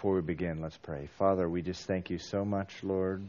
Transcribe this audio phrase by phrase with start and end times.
[0.00, 1.10] Before we begin, let's pray.
[1.18, 3.22] Father, we just thank you so much, Lord,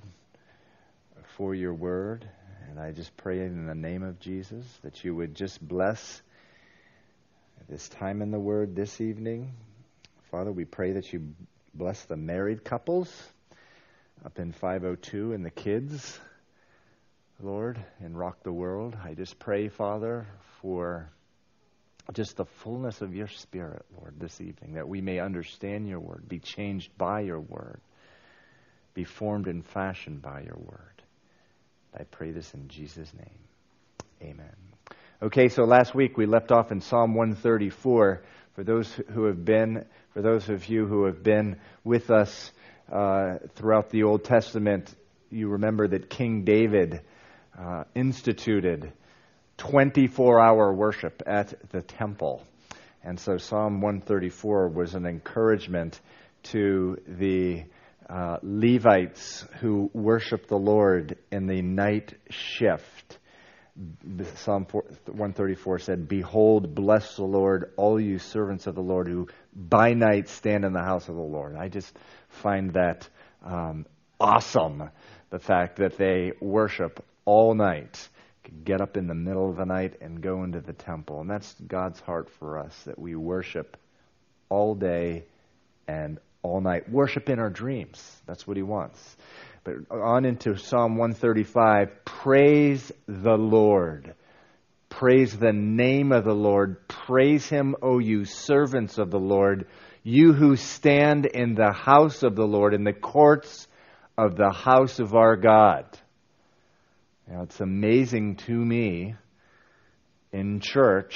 [1.36, 2.25] for your word.
[2.70, 6.21] And I just pray in the name of Jesus that you would just bless
[7.67, 9.52] this time in the word this evening.
[10.31, 11.34] Father, we pray that you
[11.73, 13.11] bless the married couples
[14.23, 16.21] up in 502 and the kids,
[17.41, 18.95] Lord, and rock the world.
[19.03, 20.25] I just pray, Father,
[20.61, 21.09] for
[22.13, 26.27] just the fullness of your Spirit, Lord, this evening, that we may understand your word,
[26.27, 27.79] be changed by your word,
[28.93, 31.01] be formed and fashioned by your word.
[31.97, 34.32] I pray this in Jesus' name.
[34.32, 34.55] Amen.
[35.22, 38.22] Okay, so last week we left off in Psalm 134.
[38.55, 42.52] For those who have been, for those of you who have been with us
[42.91, 44.94] uh, throughout the Old Testament,
[45.30, 47.02] you remember that King David
[47.58, 48.91] uh, instituted
[49.62, 52.44] 24 hour worship at the temple.
[53.04, 56.00] And so Psalm 134 was an encouragement
[56.46, 57.66] to the
[58.10, 63.20] uh, Levites who worship the Lord in the night shift.
[64.38, 69.94] Psalm 134 said, Behold, bless the Lord, all you servants of the Lord who by
[69.94, 71.55] night stand in the house of the Lord.
[71.55, 71.95] I just
[72.30, 73.07] find that
[73.45, 73.85] um,
[74.19, 74.89] awesome,
[75.30, 78.09] the fact that they worship all night
[78.63, 81.21] get up in the middle of the night and go into the temple.
[81.21, 83.77] And that's God's heart for us that we worship
[84.49, 85.25] all day
[85.88, 86.89] and all night.
[86.89, 88.22] Worship in our dreams.
[88.25, 88.99] That's what He wants.
[89.63, 94.16] But on into Psalm 135 Praise the Lord.
[94.89, 96.88] Praise the name of the Lord.
[96.88, 99.67] Praise Him, O you servants of the Lord.
[100.03, 103.67] You who stand in the house of the Lord, in the courts
[104.17, 105.85] of the house of our God.
[107.31, 109.15] Now, it's amazing to me
[110.33, 111.15] in church,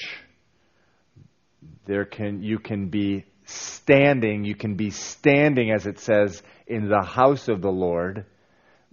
[1.86, 7.02] there can, you can be standing, you can be standing, as it says, in the
[7.02, 8.26] house of the Lord,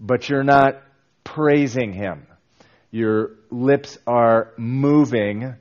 [0.01, 0.83] but you're not
[1.23, 2.27] praising Him.
[2.91, 5.55] Your lips are moving,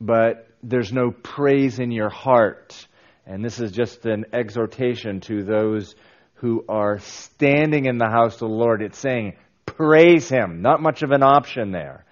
[0.00, 2.86] but there's no praise in your heart.
[3.26, 5.96] And this is just an exhortation to those
[6.34, 8.80] who are standing in the house of the Lord.
[8.80, 9.34] It's saying,
[9.78, 10.60] praise Him.
[10.60, 12.04] Not much of an option there.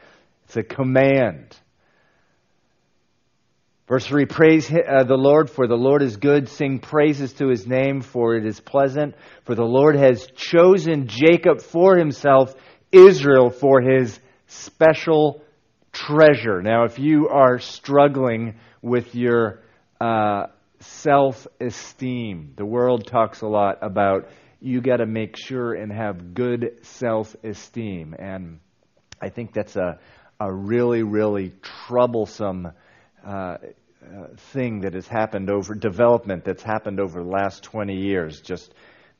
[0.44, 1.56] It's a command.
[3.88, 6.49] Verse 3 Praise uh, the Lord, for the Lord is good.
[6.49, 9.16] Sing praises to his name, for it is pleasant.
[9.44, 12.54] For the Lord has chosen Jacob for himself,
[12.93, 15.43] Israel for his special
[15.93, 16.62] treasure.
[16.62, 19.62] Now, if you are struggling with your
[20.00, 20.47] uh,
[20.81, 24.28] self esteem, the world talks a lot about
[24.66, 28.16] you got to make sure and have good self esteem.
[28.19, 28.59] And
[29.22, 30.00] I think that's a,
[30.41, 31.53] a really, really
[31.87, 32.72] troublesome
[33.25, 33.56] uh, uh,
[34.53, 38.41] thing that has happened over development that's happened over the last 20 years.
[38.41, 38.75] Just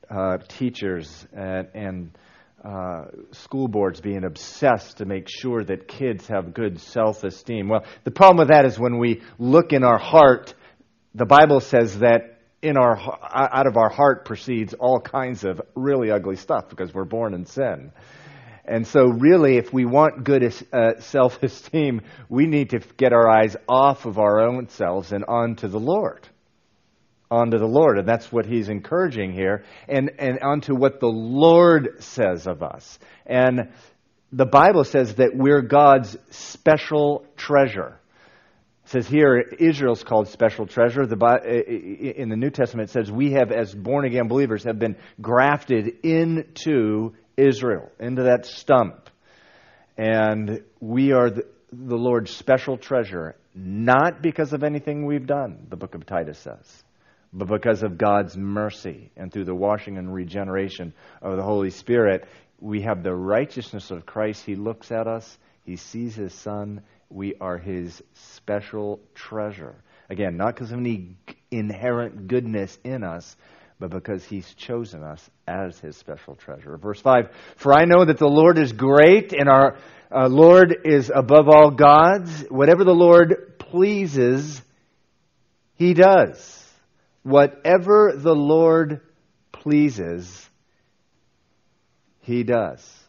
[0.09, 2.17] uh, teachers and, and
[2.61, 7.69] uh, school boards being obsessed to make sure that kids have good self esteem.
[7.69, 10.53] Well, the problem with that is when we look in our heart,
[11.15, 12.36] the Bible says that
[12.67, 17.05] in our out of our heart proceeds all kinds of really ugly stuff because we're
[17.05, 17.91] born in sin.
[18.67, 23.29] And so, really, if we want good uh, self esteem, we need to get our
[23.29, 26.27] eyes off of our own selves and onto the Lord.
[27.31, 27.97] Onto the Lord.
[27.97, 29.63] And that's what he's encouraging here.
[29.87, 32.99] And, and onto what the Lord says of us.
[33.25, 33.69] And
[34.33, 37.99] the Bible says that we're God's special treasure.
[38.87, 41.05] It says here, Israel's called special treasure.
[41.05, 44.95] The, in the New Testament, it says we have, as born again believers, have been
[45.19, 49.09] grafted into Israel, into that stump.
[49.97, 55.75] And we are the, the Lord's special treasure, not because of anything we've done, the
[55.75, 56.83] book of Titus says,
[57.33, 62.25] but because of God's mercy and through the washing and regeneration of the Holy Spirit.
[62.61, 64.45] We have the righteousness of Christ.
[64.45, 69.75] He looks at us, He sees His Son, we are his special treasure.
[70.09, 71.17] Again, not because of any
[71.51, 73.35] inherent goodness in us,
[73.79, 76.77] but because he's chosen us as his special treasure.
[76.77, 79.77] Verse 5 For I know that the Lord is great, and our
[80.11, 82.45] uh, Lord is above all gods.
[82.49, 84.61] Whatever the Lord pleases,
[85.75, 86.63] he does.
[87.23, 89.01] Whatever the Lord
[89.51, 90.49] pleases,
[92.21, 93.06] he does.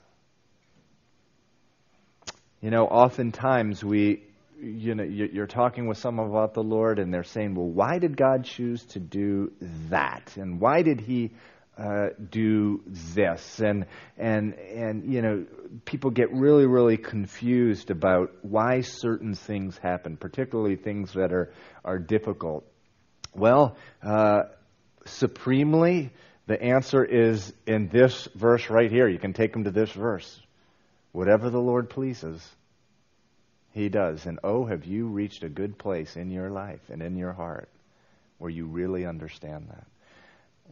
[2.60, 4.24] You know, oftentimes we,
[4.60, 8.16] you know, you're talking with someone about the Lord, and they're saying, "Well, why did
[8.16, 9.52] God choose to do
[9.90, 10.36] that?
[10.36, 11.30] And why did He
[11.76, 15.46] uh, do this?" And and and you know,
[15.84, 21.52] people get really, really confused about why certain things happen, particularly things that are
[21.84, 22.64] are difficult.
[23.36, 24.44] Well, uh,
[25.04, 26.10] supremely,
[26.48, 29.08] the answer is in this verse right here.
[29.08, 30.40] You can take them to this verse.
[31.12, 32.46] Whatever the Lord pleases,
[33.72, 34.26] He does.
[34.26, 37.68] And oh, have you reached a good place in your life and in your heart
[38.38, 39.86] where you really understand that?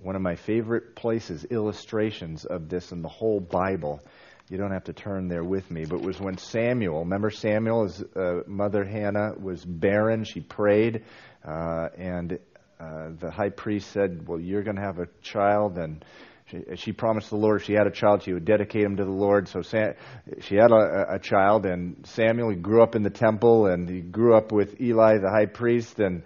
[0.03, 4.03] One of my favorite places, illustrations of this in the whole Bible,
[4.49, 8.03] you don't have to turn there with me, but was when Samuel, remember Samuel, his
[8.15, 10.23] uh, mother Hannah was barren.
[10.23, 11.03] She prayed,
[11.44, 12.38] uh, and
[12.79, 16.05] uh, the high priest said, Well, you're going to have a child, and
[16.47, 19.05] she, she, promised the Lord if she had a child, she would dedicate him to
[19.05, 19.49] the Lord.
[19.49, 19.95] So Sam,
[20.41, 24.01] she had a, a child, and Samuel, he grew up in the temple, and he
[24.01, 26.23] grew up with Eli, the high priest, and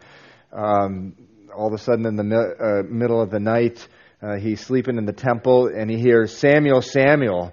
[0.53, 1.15] um,
[1.55, 3.87] all of a sudden in the uh, middle of the night,
[4.23, 7.53] uh, he's sleeping in the temple, and he hears Samuel, Samuel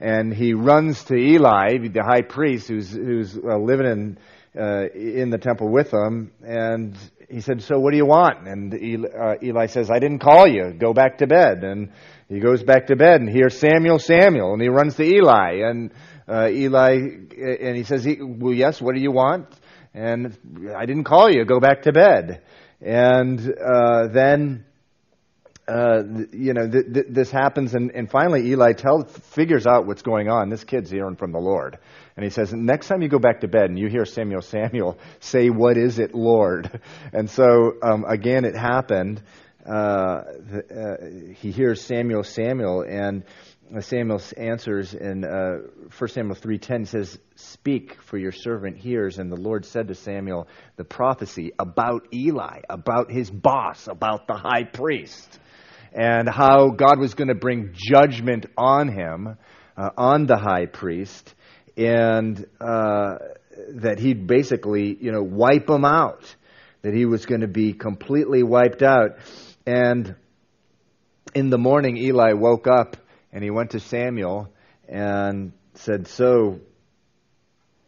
[0.00, 4.18] and he runs to Eli, the high priest, who's who's uh, living in
[4.60, 6.96] uh, in the temple with him, and
[7.28, 10.46] he said, "So what do you want?" And Eli, uh, Eli says, "I didn't call
[10.46, 10.72] you.
[10.72, 11.90] Go back to bed." And
[12.28, 15.92] he goes back to bed, and hears Samuel, Samuel, and he runs to Eli, and
[16.28, 18.80] uh, Eli, and he says, "Well, yes.
[18.80, 19.46] What do you want?"
[19.94, 20.36] And
[20.76, 21.44] I didn't call you.
[21.44, 22.42] Go back to bed.
[22.80, 24.64] And uh, then
[25.66, 26.02] uh,
[26.32, 30.28] you know, th- th- this happens, and, and finally Eli tells, figures out what's going
[30.28, 30.50] on.
[30.50, 31.78] This kid's hearing from the Lord.
[32.16, 34.98] And he says, Next time you go back to bed and you hear Samuel, Samuel,
[35.20, 36.80] say, What is it, Lord?
[37.12, 39.22] And so, um, again, it happened.
[39.64, 43.24] Uh, the, uh, he hears Samuel, Samuel, and
[43.80, 45.58] Samuel answers in uh,
[45.96, 49.18] 1 Samuel 3.10 says, Speak, for your servant hears.
[49.18, 54.34] And the Lord said to Samuel the prophecy about Eli, about his boss, about the
[54.34, 55.38] high priest
[55.94, 59.38] and how God was going to bring judgment on him,
[59.76, 61.34] uh, on the high priest,
[61.76, 63.14] and uh,
[63.76, 66.34] that he'd basically, you know, wipe him out,
[66.82, 69.18] that he was going to be completely wiped out.
[69.66, 70.16] And
[71.32, 72.96] in the morning, Eli woke up
[73.32, 74.48] and he went to Samuel
[74.88, 76.60] and said, So,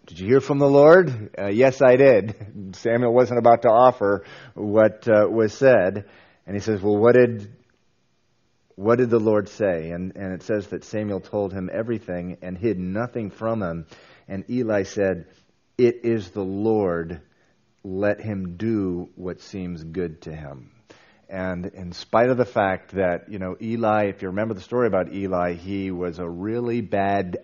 [0.06, 1.36] did you hear from the Lord?
[1.36, 2.76] Uh, yes, I did.
[2.76, 4.24] Samuel wasn't about to offer
[4.54, 6.04] what uh, was said.
[6.46, 7.52] And he says, Well, what did
[8.76, 9.90] what did the Lord say?
[9.90, 13.86] And, and it says that Samuel told him everything and hid nothing from him.
[14.28, 15.26] And Eli said,
[15.78, 17.22] It is the Lord.
[17.82, 20.72] Let him do what seems good to him.
[21.28, 24.86] And in spite of the fact that, you know, Eli, if you remember the story
[24.86, 27.38] about Eli, he was a really bad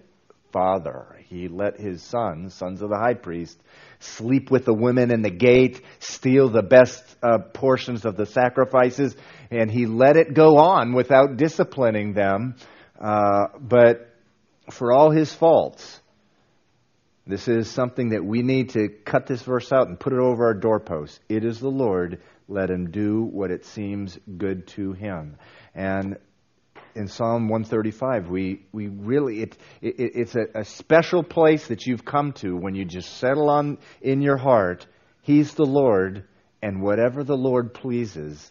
[0.52, 1.17] father.
[1.29, 3.58] He let his sons, sons of the high priest,
[4.00, 9.17] sleep with the women in the gate, steal the best uh, portions of the sacrifices,
[9.52, 12.56] and he let it go on without disciplining them.
[12.99, 14.08] Uh, but
[14.70, 16.00] for all his faults,
[17.26, 20.46] this is something that we need to cut this verse out and put it over
[20.46, 21.20] our doorpost.
[21.28, 22.22] It is the Lord.
[22.49, 25.37] Let him do what it seems good to him.
[25.75, 26.16] And
[26.94, 32.05] in Psalm 135, we, we really, it, it it's a, a special place that you've
[32.05, 34.87] come to when you just settle on in your heart,
[35.22, 36.25] He's the Lord,
[36.60, 38.50] and whatever the Lord pleases,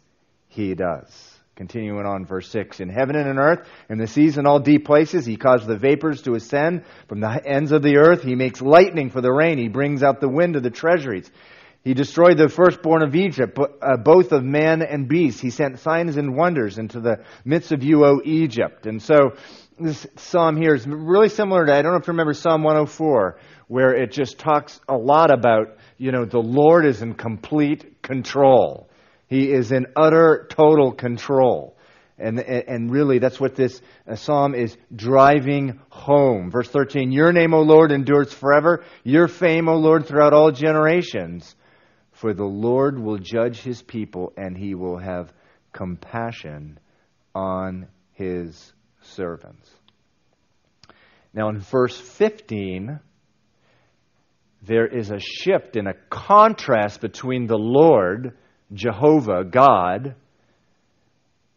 [0.51, 1.07] He does.
[1.55, 2.81] Continuing on, verse 6.
[2.81, 5.77] In heaven and in earth, in the seas and all deep places, he causes the
[5.77, 8.21] vapors to ascend from the ends of the earth.
[8.21, 9.57] He makes lightning for the rain.
[9.57, 11.31] He brings out the wind of the treasuries.
[11.85, 15.39] He destroyed the firstborn of Egypt, uh, both of man and beast.
[15.39, 18.85] He sent signs and wonders into the midst of you, O Egypt.
[18.85, 19.31] And so
[19.79, 23.39] this psalm here is really similar to, I don't know if you remember Psalm 104,
[23.67, 28.89] where it just talks a lot about, you know, the Lord is in complete control.
[29.31, 31.77] He is in utter, total control.
[32.17, 36.51] And, and really, that's what this uh, psalm is driving home.
[36.51, 38.83] Verse 13 Your name, O Lord, endures forever.
[39.05, 41.55] Your fame, O Lord, throughout all generations.
[42.11, 45.31] For the Lord will judge his people, and he will have
[45.71, 46.77] compassion
[47.33, 49.71] on his servants.
[51.33, 52.99] Now, in verse 15,
[54.61, 58.35] there is a shift and a contrast between the Lord,
[58.73, 60.15] Jehovah, God,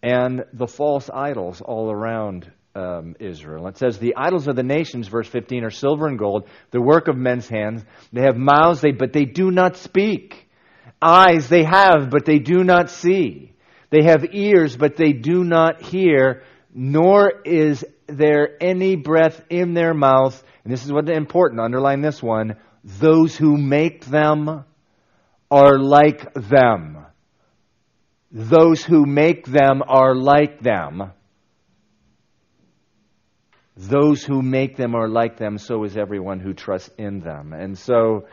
[0.02, 3.66] and the false idols all around um, Israel.
[3.68, 7.08] It says, The idols of the nations, verse 15, are silver and gold, the work
[7.08, 7.84] of men's hands.
[8.12, 10.48] They have mouths, they, but they do not speak.
[11.00, 13.52] Eyes they have, but they do not see.
[13.90, 16.42] They have ears, but they do not hear,
[16.74, 20.42] nor is there any breath in their mouth.
[20.64, 22.56] And this is what important, underline this one.
[22.82, 24.64] Those who make them
[25.54, 27.06] are like them.
[28.32, 31.12] Those who make them are like them.
[33.76, 37.52] Those who make them are like them, so is everyone who trusts in them.
[37.52, 38.26] And so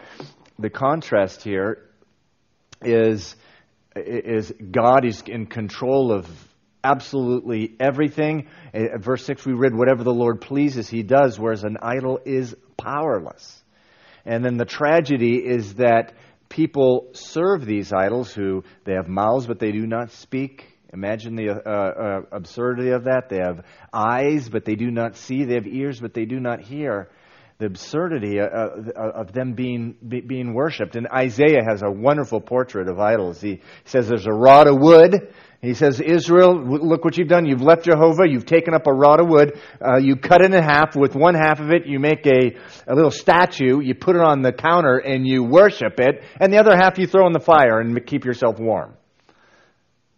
[0.57, 1.89] the contrast here
[2.81, 3.35] is
[3.95, 6.27] is God is in control of
[6.83, 8.47] absolutely everything.
[8.73, 12.55] At verse 6, we read, Whatever the Lord pleases, he does, whereas an idol is
[12.77, 13.61] powerless.
[14.25, 16.13] And then the tragedy is that
[16.51, 20.67] people serve these idols who they have mouths but they do not speak.
[20.93, 23.29] Imagine the uh, uh, absurdity of that.
[23.29, 25.45] They have eyes but they do not see.
[25.45, 27.09] They have ears but they do not hear.
[27.61, 30.95] The absurdity uh, uh of them being being worshipped.
[30.95, 33.39] And Isaiah has a wonderful portrait of idols.
[33.39, 37.45] He says there's a rod of wood he says, Israel, look what you've done.
[37.45, 38.27] You've left Jehovah.
[38.27, 39.59] You've taken up a rod of wood.
[39.79, 40.95] Uh, you cut it in half.
[40.95, 43.79] With one half of it, you make a, a little statue.
[43.79, 46.23] You put it on the counter and you worship it.
[46.39, 48.95] And the other half you throw in the fire and keep yourself warm.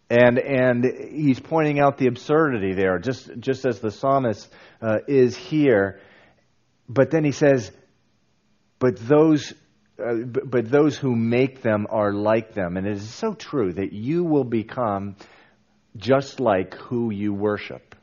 [0.10, 4.50] And, and he's pointing out the absurdity there, just, just as the psalmist
[4.82, 6.00] uh, is here.
[6.88, 7.72] But then he says,
[8.80, 9.54] but those
[10.04, 12.78] uh, but, those who make them are like them.
[12.78, 15.16] And it is so true that you will become
[15.96, 17.96] just like who you worship.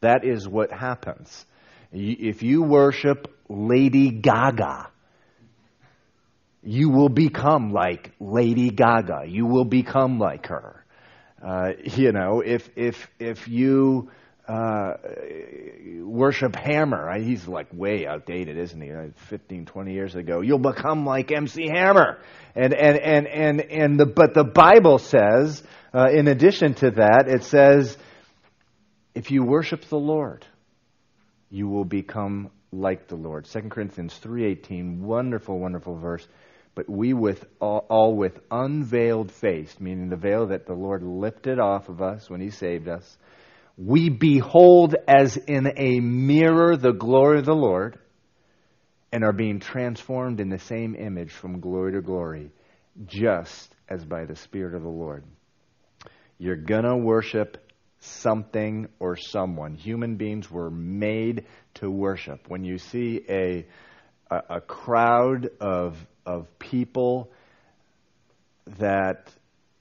[0.00, 1.44] That is what happens.
[1.92, 4.90] If you worship Lady Gaga,
[6.62, 9.24] you will become like Lady Gaga.
[9.26, 10.84] You will become like her.
[11.42, 14.10] Uh, you know, if if if you
[14.48, 14.94] uh,
[16.02, 17.20] worship Hammer.
[17.20, 18.90] He's like way outdated, isn't he?
[19.28, 20.40] 15, 20 years ago.
[20.40, 22.18] You'll become like MC Hammer.
[22.54, 25.62] And, and, and, and, and the, but the Bible says,
[25.92, 27.96] uh, in addition to that, it says,
[29.14, 30.46] if you worship the Lord,
[31.50, 33.44] you will become like the Lord.
[33.44, 36.26] 2 Corinthians 3.18, wonderful, wonderful verse.
[36.74, 41.58] But we with all, all with unveiled face, meaning the veil that the Lord lifted
[41.58, 43.18] off of us when he saved us,
[43.78, 47.96] we behold as in a mirror the glory of the Lord
[49.12, 52.50] and are being transformed in the same image from glory to glory,
[53.06, 55.24] just as by the Spirit of the Lord.
[56.38, 57.56] You're going to worship
[58.00, 59.74] something or someone.
[59.74, 62.46] Human beings were made to worship.
[62.48, 63.66] When you see a,
[64.28, 67.30] a, a crowd of, of people
[68.78, 69.32] that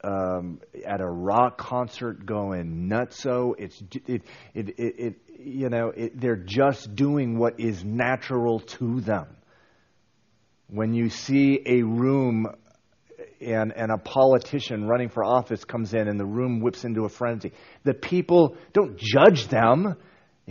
[0.03, 3.53] um, at a rock concert going nutso.
[3.57, 4.23] It's it
[4.53, 9.27] it it, it you know it, they're just doing what is natural to them.
[10.69, 12.47] When you see a room
[13.39, 17.09] and, and a politician running for office comes in and the room whips into a
[17.09, 19.95] frenzy, the people don't judge them.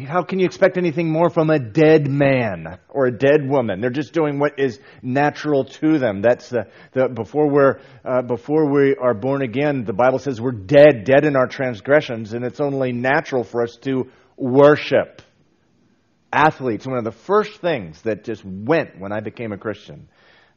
[0.05, 3.81] How can you expect anything more from a dead man or a dead woman?
[3.81, 6.21] They're just doing what is natural to them.
[6.21, 9.85] That's the, the before we're uh, before we are born again.
[9.85, 13.79] The Bible says we're dead, dead in our transgressions, and it's only natural for us
[13.83, 15.23] to worship.
[16.31, 16.87] Athletes.
[16.87, 20.11] One of the first things that just went when I became a Christian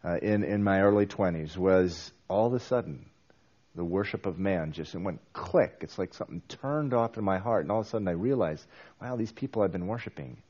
[0.03, 3.05] uh, in in my early twenties was all of a sudden
[3.75, 5.77] the worship of man just it went click.
[5.81, 8.65] It's like something turned off in my heart, and all of a sudden I realized,
[9.01, 10.41] wow, these people I've been worshiping,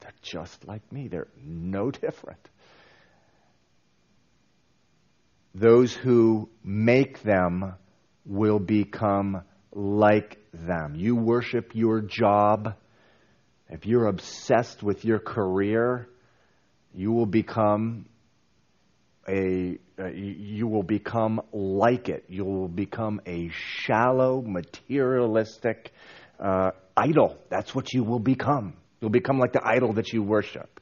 [0.00, 1.08] they're just like me.
[1.08, 2.48] They're no different.
[5.54, 7.74] Those who make them
[8.24, 10.94] will become like them.
[10.94, 12.74] You worship your job.
[13.68, 16.08] If you're obsessed with your career,
[16.94, 18.06] you will become
[19.28, 22.24] a uh, you will become like it.
[22.28, 25.92] You will become a shallow, materialistic
[26.38, 27.36] uh, idol.
[27.50, 28.74] That's what you will become.
[29.00, 30.80] You'll become like the idol that you worship.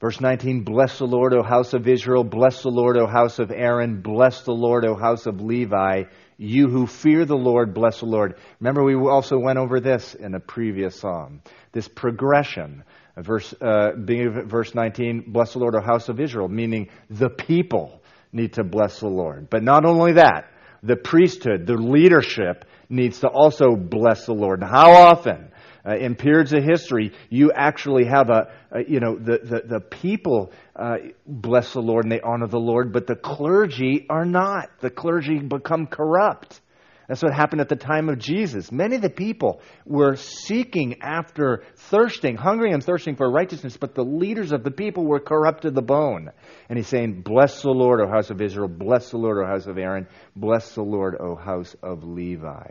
[0.00, 2.24] Verse 19, bless the Lord, O house of Israel.
[2.24, 4.02] Bless the Lord, O house of Aaron.
[4.02, 6.02] Bless the Lord, O house of Levi.
[6.36, 8.34] You who fear the Lord, bless the Lord.
[8.60, 11.40] Remember, we also went over this in a previous psalm.
[11.72, 12.84] This progression
[13.16, 18.02] Verse, uh, verse 19, bless the Lord, O house of Israel, meaning the people
[18.32, 19.48] need to bless the Lord.
[19.48, 20.50] But not only that,
[20.82, 24.62] the priesthood, the leadership needs to also bless the Lord.
[24.62, 25.50] How often
[25.86, 29.80] uh, in periods of history you actually have a, a you know, the, the, the
[29.80, 34.70] people uh, bless the Lord and they honor the Lord, but the clergy are not.
[34.80, 36.60] The clergy become corrupt.
[37.08, 38.72] That's what happened at the time of Jesus.
[38.72, 44.04] Many of the people were seeking after, thirsting, hungry and thirsting for righteousness, but the
[44.04, 46.30] leaders of the people were corrupt to the bone.
[46.68, 48.68] And he's saying, Bless the Lord, O house of Israel.
[48.68, 50.08] Bless the Lord, O house of Aaron.
[50.34, 52.70] Bless the Lord, O house of Levi.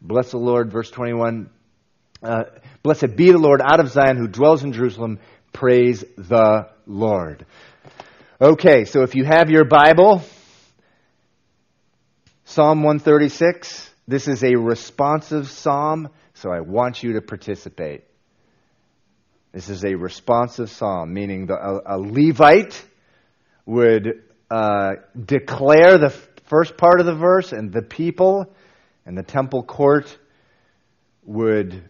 [0.00, 1.50] Bless the Lord, verse 21.
[2.22, 2.44] Uh,
[2.82, 5.18] Blessed be the Lord out of Zion who dwells in Jerusalem.
[5.52, 7.46] Praise the Lord.
[8.40, 10.22] Okay, so if you have your Bible,
[12.52, 18.04] Psalm 136, this is a responsive psalm, so I want you to participate.
[19.52, 22.84] This is a responsive psalm, meaning the, a, a Levite
[23.64, 26.10] would uh, declare the
[26.44, 28.54] first part of the verse, and the people
[29.06, 30.14] and the temple court
[31.24, 31.88] would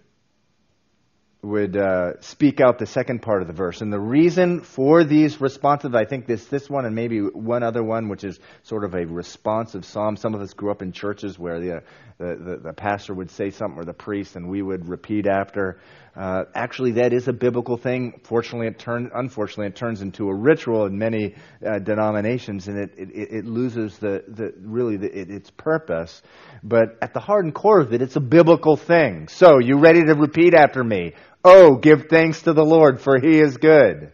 [1.43, 3.81] would uh, speak out the second part of the verse.
[3.81, 7.83] And the reason for these responsive, I think this this one and maybe one other
[7.83, 10.17] one, which is sort of a responsive psalm.
[10.17, 11.83] Some of us grew up in churches where the
[12.19, 15.81] the, the, the pastor would say something or the priest, and we would repeat after.
[16.15, 18.21] Uh, actually, that is a biblical thing.
[18.25, 21.35] Fortunately, it turns unfortunately it turns into a ritual in many
[21.67, 26.23] uh, denominations, and it, it, it loses the, the really the, it, its purpose.
[26.63, 29.27] But at the heart and core of it, it's a biblical thing.
[29.29, 31.15] So, you ready to repeat after me?
[31.45, 34.13] Oh, give thanks to the Lord, for he is good.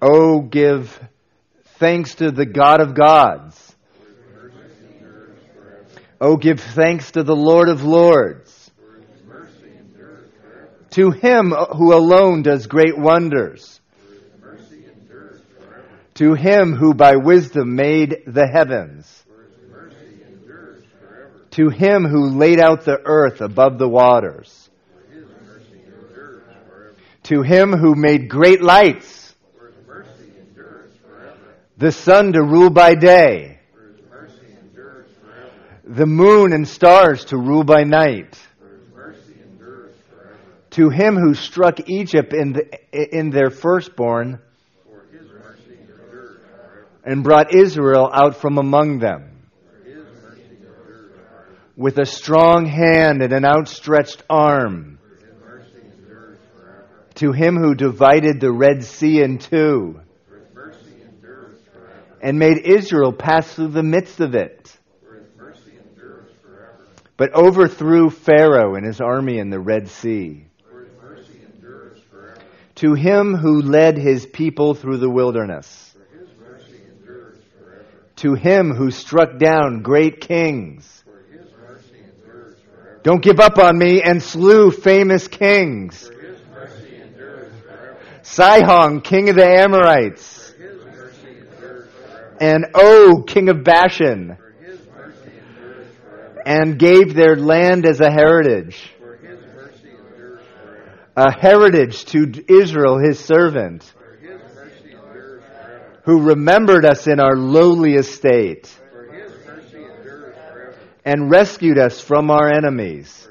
[0.00, 1.00] Oh, give
[1.78, 3.74] thanks to the God of gods.
[6.20, 8.70] Oh, give thanks to the Lord of lords.
[10.90, 13.80] To him who alone does great wonders.
[16.14, 19.25] To him who by wisdom made the heavens
[21.56, 24.68] to him who laid out the earth above the waters,
[27.22, 29.34] to him who made great lights,
[31.78, 33.58] the sun to rule by day,
[35.82, 38.38] the moon and stars to rule by night.
[40.72, 44.40] To him who struck Egypt in, the, in their firstborn
[47.02, 49.35] and brought Israel out from among them
[51.76, 54.98] with a strong hand and an outstretched arm.
[57.16, 60.00] To him who divided the Red Sea in two
[62.20, 64.76] and made Israel pass through the midst of it,
[67.16, 70.46] but overthrew Pharaoh and his army in the Red Sea.
[72.76, 75.94] To him who led his people through the wilderness.
[78.16, 80.95] To him who struck down great kings
[83.06, 86.10] don't give up on me and slew famous kings.
[88.22, 90.52] Sihon, king of the Amorites.
[92.40, 94.36] And Og, king of Bashan.
[96.44, 98.92] And gave their land as a heritage.
[101.16, 103.84] A heritage to Israel, his servant.
[106.06, 108.68] Who remembered us in our lowly estate
[111.06, 113.28] and rescued us from our enemies,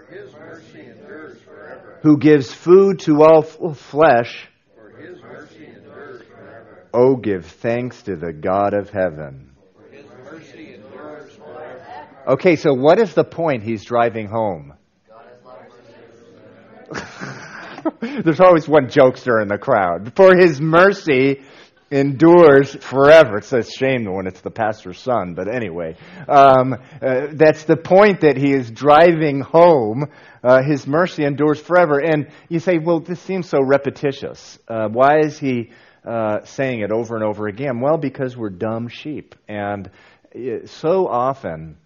[2.02, 4.48] who gives food to all oh, flesh.
[6.94, 9.52] Oh, give thanks to the God of heaven.
[12.26, 14.74] Okay, so what is the point he's driving home?
[18.24, 20.14] There's always one jokester in the crowd.
[20.16, 21.42] For his mercy
[21.91, 23.38] endures forever.
[23.38, 25.95] It's a shame when it's the pastor's son, but anyway,
[26.28, 30.06] um, uh, that's the point that he is driving home.
[30.43, 32.00] Uh, his mercy endures forever.
[32.00, 34.60] And you say, well, this seems so repetitious.
[34.67, 35.71] Uh, why is he
[36.04, 37.82] uh, saying it over and over again?
[37.82, 39.36] Well, because we're dumb sheep.
[39.48, 39.89] And
[40.36, 41.78] uh, so often,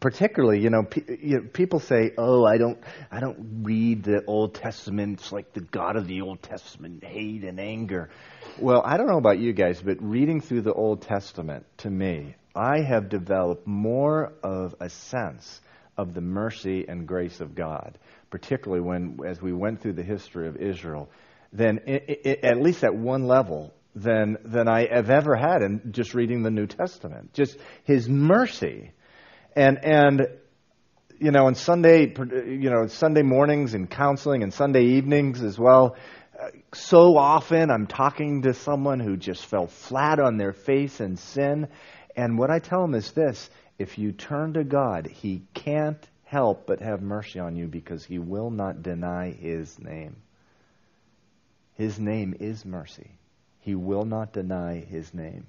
[0.00, 2.78] particularly, you know, pe- you know, people say, "Oh, I don't,
[3.10, 5.20] I don't read the Old Testament.
[5.20, 8.10] It's like the God of the Old Testament, hate and anger."
[8.58, 12.34] Well, I don't know about you guys, but reading through the Old Testament, to me,
[12.54, 15.60] I have developed more of a sense
[15.96, 17.98] of the mercy and grace of God,
[18.30, 21.08] particularly when, as we went through the history of Israel,
[21.52, 25.92] than it, it, at least at one level than than I have ever had in
[25.92, 27.32] just reading the New Testament.
[27.32, 28.92] Just His mercy
[29.54, 30.28] and and
[31.20, 35.96] you know, on Sunday, you know, Sunday mornings and counseling and Sunday evenings as well.
[36.72, 41.68] So often I'm talking to someone who just fell flat on their face in sin.
[42.16, 46.66] And what I tell them is this if you turn to God, He can't help
[46.66, 50.16] but have mercy on you because He will not deny His name.
[51.74, 53.10] His name is mercy.
[53.60, 55.46] He will not deny His name.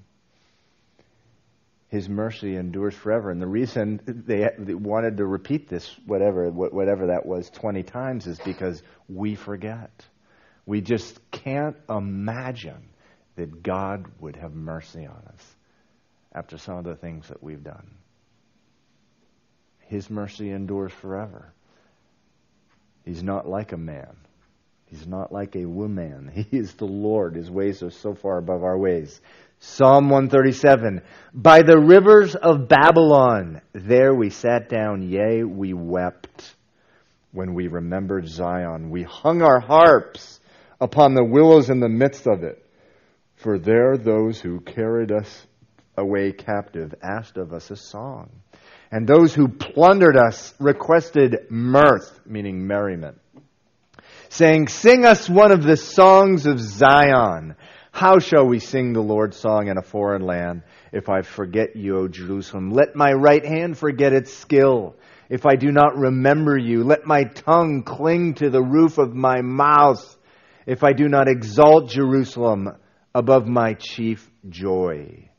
[1.90, 3.32] His mercy endures forever.
[3.32, 8.40] And the reason they, wanted to repeat this, whatever, whatever that was, 20 times, is
[8.40, 9.92] because we forget.
[10.68, 12.90] We just can't imagine
[13.36, 15.56] that God would have mercy on us
[16.32, 17.90] after some of the things that we've done.
[19.80, 21.52] His mercy endures forever.
[23.04, 24.16] He's not like a man.
[24.86, 26.32] He's not like a woman.
[26.52, 27.36] He is the Lord.
[27.36, 29.20] His ways are so far above our ways.
[29.62, 31.02] Psalm 137.
[31.34, 36.56] By the rivers of Babylon, there we sat down, yea, we wept
[37.34, 38.90] when we remembered Zion.
[38.90, 40.40] We hung our harps
[40.80, 42.66] upon the willows in the midst of it.
[43.36, 45.46] For there those who carried us
[45.98, 48.30] away captive asked of us a song.
[48.92, 53.20] And those who plundered us requested mirth, meaning merriment,
[54.30, 57.56] saying, Sing us one of the songs of Zion.
[57.92, 61.98] How shall we sing the Lord's song in a foreign land if I forget you,
[61.98, 62.70] O Jerusalem?
[62.72, 64.96] Let my right hand forget its skill.
[65.30, 69.42] If I do not remember you, let my tongue cling to the roof of my
[69.42, 70.18] mouth.
[70.66, 72.70] If I do not exalt Jerusalem
[73.14, 75.30] above my chief joy.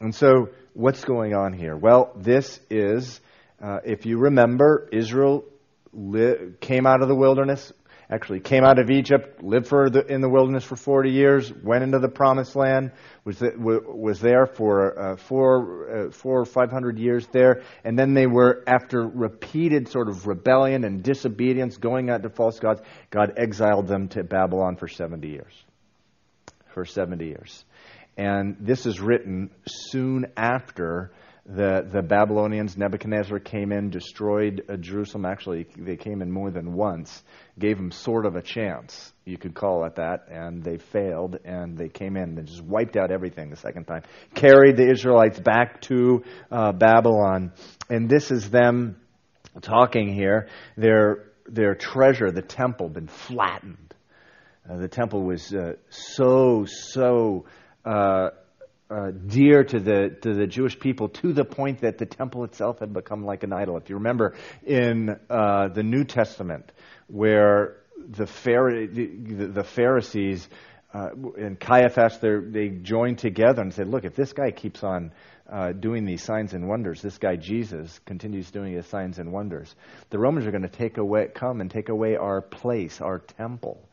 [0.00, 1.76] And so, what's going on here?
[1.76, 3.20] Well, this is,
[3.62, 5.44] uh, if you remember, Israel
[5.92, 7.72] li- came out of the wilderness,
[8.10, 11.84] actually came out of Egypt, lived for the, in the wilderness for 40 years, went
[11.84, 12.90] into the promised land,
[13.24, 18.26] was, was there for uh, four, uh, four or 500 years there, and then they
[18.26, 23.86] were, after repeated sort of rebellion and disobedience, going out to false gods, God exiled
[23.86, 25.52] them to Babylon for 70 years.
[26.74, 27.64] For 70 years.
[28.16, 31.12] And this is written soon after
[31.50, 35.24] the, the Babylonians, Nebuchadnezzar came in, destroyed uh, Jerusalem.
[35.24, 37.24] Actually, they came in more than once,
[37.58, 41.76] gave them sort of a chance, you could call it that, and they failed, and
[41.76, 44.02] they came in and just wiped out everything the second time.
[44.34, 47.52] Carried the Israelites back to uh, Babylon.
[47.88, 48.96] And this is them
[49.60, 50.48] talking here.
[50.76, 53.92] Their, their treasure, the temple, been flattened.
[54.70, 57.46] Uh, the temple was uh, so, so
[57.84, 58.28] uh,
[58.90, 62.80] uh, dear to the to the Jewish people to the point that the temple itself
[62.80, 63.76] had become like an idol.
[63.76, 64.34] If you remember
[64.66, 66.72] in uh, the New Testament,
[67.06, 70.48] where the, the, the Pharisees
[70.92, 75.12] uh, and Caiaphas they joined together and said, "Look, if this guy keeps on."
[75.52, 77.02] Uh, doing these signs and wonders.
[77.02, 79.74] This guy Jesus continues doing his signs and wonders.
[80.10, 83.89] The Romans are going to take away, come and take away our place, our temple.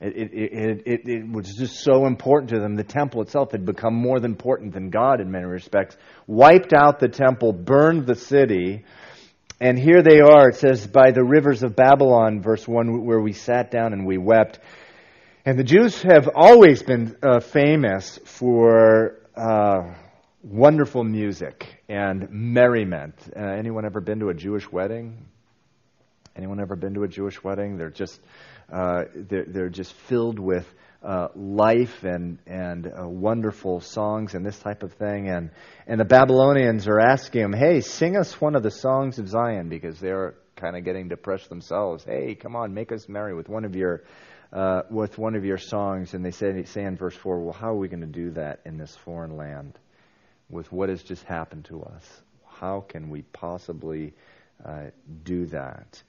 [0.00, 2.74] It, it, it, it, was just so important to them.
[2.74, 5.94] The temple itself had become more important than God in many respects.
[6.26, 8.84] Wiped out the temple, burned the city.
[9.60, 10.48] And here they are.
[10.48, 14.16] It says, by the rivers of Babylon, verse 1, where we sat down and we
[14.16, 14.58] wept.
[15.44, 19.94] And the Jews have always been uh, famous for uh,
[20.42, 23.16] wonderful music and merriment.
[23.36, 25.26] Uh, anyone ever been to a Jewish wedding?
[26.34, 27.76] Anyone ever been to a Jewish wedding?
[27.76, 28.18] They're just
[28.72, 30.66] uh, they're, they're, just filled with
[31.02, 35.28] uh, life and and uh, wonderful songs and this type of thing.
[35.28, 35.50] And
[35.86, 39.68] and the Babylonians are asking him, "Hey, sing us one of the songs of Zion,"
[39.68, 42.04] because they're kind of getting depressed themselves.
[42.04, 44.04] Hey, come on, make us merry with one of your
[44.52, 46.14] uh, with one of your songs.
[46.14, 48.60] And they say, say in verse four, "Well, how are we going to do that
[48.64, 49.78] in this foreign land
[50.48, 52.04] with what has just happened to us?
[52.46, 54.12] How can we possibly
[54.64, 54.90] uh,
[55.24, 56.02] do that?"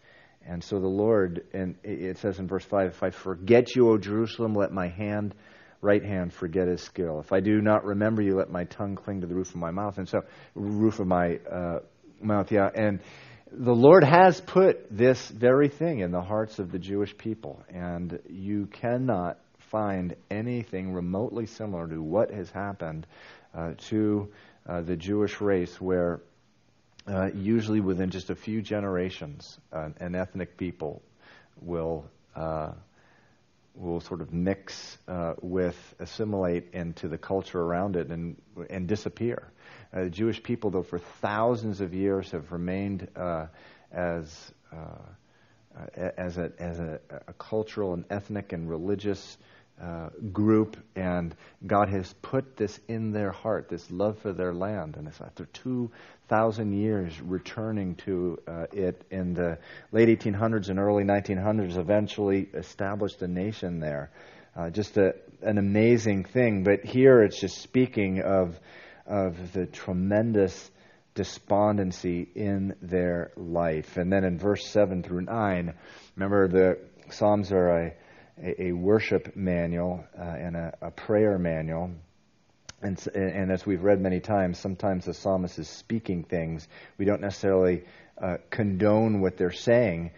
[0.48, 3.98] And so the Lord, and it says in verse 5, if I forget you, O
[3.98, 5.36] Jerusalem, let my hand,
[5.82, 7.20] right hand forget his skill.
[7.20, 9.72] If I do not remember you, let my tongue cling to the roof of my
[9.72, 9.98] mouth.
[9.98, 10.22] And so,
[10.56, 11.80] roof of my uh,
[12.22, 12.70] mouth, yeah.
[12.74, 13.02] And
[13.52, 17.62] the Lord has put this very thing in the hearts of the Jewish people.
[17.70, 19.38] And you cannot
[19.70, 23.08] find anything remotely similar to what has happened
[23.54, 24.30] uh, to
[24.68, 26.22] uh, the Jewish race where
[27.08, 31.02] uh, usually within just a few generations, uh, an ethnic people
[31.62, 32.72] will uh,
[33.76, 38.36] will sort of mix uh, with, assimilate into the culture around it, and
[38.70, 39.52] and disappear.
[39.94, 43.48] Uh, the Jewish people, though, for thousands of years, have remained uh,
[43.92, 44.52] as
[45.96, 49.38] as a as a, a, cultural and ethnic and religious
[49.82, 54.96] uh, group, and God has put this in their heart, this love for their land.
[54.96, 59.58] And it's after 2,000 years returning to uh, it in the
[59.92, 64.12] late 1800s and early 1900s, eventually established a nation there.
[64.56, 66.64] Uh, just a, an amazing thing.
[66.64, 68.60] But here it's just speaking of,
[69.08, 70.70] of the tremendous
[71.16, 73.98] despondency in their life.
[73.98, 75.74] And then in verse 7 through 9,
[76.16, 76.78] remember the
[77.12, 77.94] Psalms are a
[78.42, 81.92] a, a worship manual uh, and a, a, prayer manual.
[82.82, 86.68] And, and, as we've read many times, sometimes the psalmist is speaking things.
[86.98, 87.84] We don't necessarily
[88.20, 90.12] uh, condone what they're saying,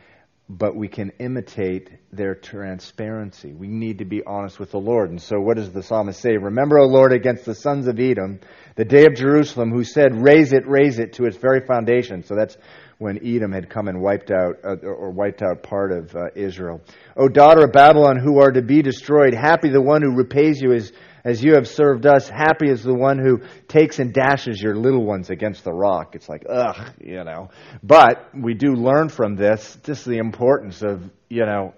[0.47, 3.51] but we can imitate their transparency.
[3.51, 5.09] We need to be honest with the Lord.
[5.09, 6.37] And so, what does the psalmist say?
[6.37, 8.39] Remember, O Lord, against the sons of Edom,
[8.75, 12.23] the day of Jerusalem, who said, Raze it, raze it to its very foundation.
[12.23, 12.55] So, that's
[13.03, 16.81] when Edom had come and wiped out uh, or wiped out part of uh, Israel.
[17.17, 20.71] O daughter of Babylon, who are to be destroyed, happy the one who repays you
[20.71, 20.93] as
[21.25, 22.29] as you have served us.
[22.29, 26.15] Happy is the one who takes and dashes your little ones against the rock.
[26.15, 27.49] It's like ugh, you know.
[27.83, 31.73] But we do learn from this just the importance of you know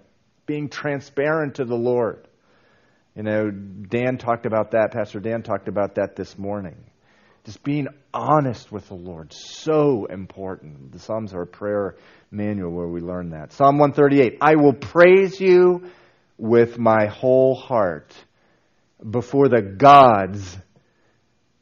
[0.46, 2.28] being transparent to the Lord
[3.16, 4.92] You know, Dan talked about that.
[4.92, 6.76] Pastor Dan talked about that this morning.
[7.46, 10.92] Just being honest with the Lord, so important.
[10.92, 11.96] The Psalms are a prayer
[12.32, 13.54] manual where we learn that.
[13.54, 15.90] Psalm 138 I will praise you
[16.38, 18.14] with my whole heart.
[19.08, 20.58] Before the gods,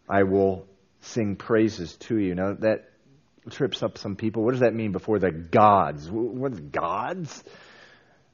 [0.07, 0.65] I will
[1.01, 2.33] sing praises to you.
[2.33, 2.89] Now, that
[3.49, 4.43] trips up some people.
[4.43, 6.09] What does that mean before the gods?
[6.09, 7.43] What is gods?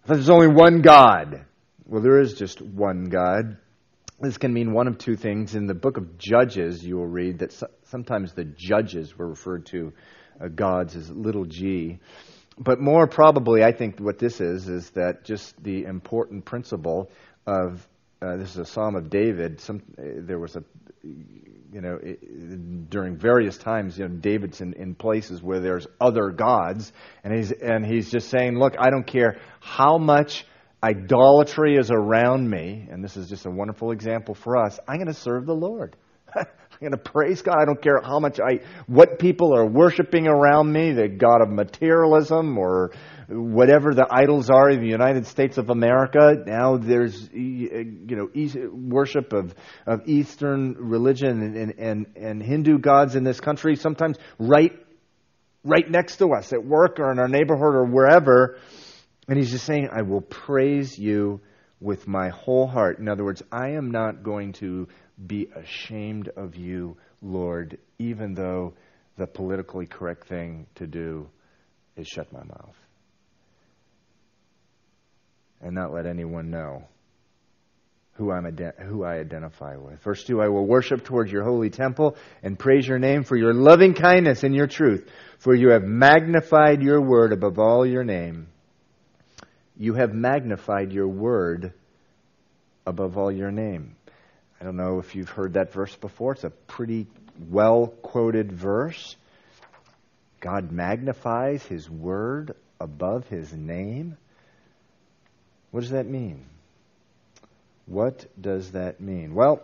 [0.05, 1.45] There's only one God.
[1.85, 3.57] Well, there is just one God.
[4.21, 5.55] This can mean one of two things.
[5.55, 7.53] In the book of Judges, you will read that
[7.85, 9.93] sometimes the judges were referred to
[10.41, 11.99] uh, gods as little g.
[12.57, 17.09] But more probably, I think what this is, is that just the important principle
[17.47, 17.87] of
[18.21, 19.61] uh, this is a Psalm of David.
[19.61, 20.63] Some, uh, there was a,
[21.01, 26.31] you know, it, during various times, you know, David's in, in places where there's other
[26.31, 26.91] gods,
[27.23, 30.45] and he's and he's just saying, look, I don't care how much
[30.83, 35.07] idolatry is around me, and this is just a wonderful example for us, I'm going
[35.07, 35.95] to serve the Lord.
[36.35, 36.45] I'm
[36.79, 37.57] going to praise God.
[37.59, 41.49] I don't care how much I, what people are worshiping around me, the God of
[41.49, 42.91] materialism or
[43.27, 46.35] whatever the idols are in the United States of America.
[46.45, 48.29] Now there's, you know,
[48.71, 49.53] worship of,
[49.85, 54.71] of Eastern religion and, and, and Hindu gods in this country, sometimes right,
[55.65, 58.57] right next to us at work or in our neighborhood or wherever.
[59.29, 61.39] And he's just saying, I will praise you
[61.79, 62.97] with my whole heart.
[62.97, 64.87] In other words, I am not going to
[65.27, 68.73] be ashamed of you, Lord, even though
[69.17, 71.29] the politically correct thing to do
[71.95, 72.75] is shut my mouth
[75.61, 76.85] and not let anyone know
[78.13, 78.45] who, I'm
[78.83, 80.01] who I identify with.
[80.01, 83.53] Verse 2 I will worship towards your holy temple and praise your name for your
[83.53, 88.47] loving kindness and your truth, for you have magnified your word above all your name.
[89.81, 91.71] You have magnified your word
[92.85, 93.95] above all your name.
[94.59, 96.33] I don't know if you've heard that verse before.
[96.33, 97.07] It's a pretty
[97.49, 99.15] well quoted verse.
[100.41, 104.17] God magnifies his word above his name.
[105.71, 106.45] What does that mean?
[107.85, 109.33] What does that mean?
[109.33, 109.61] Well,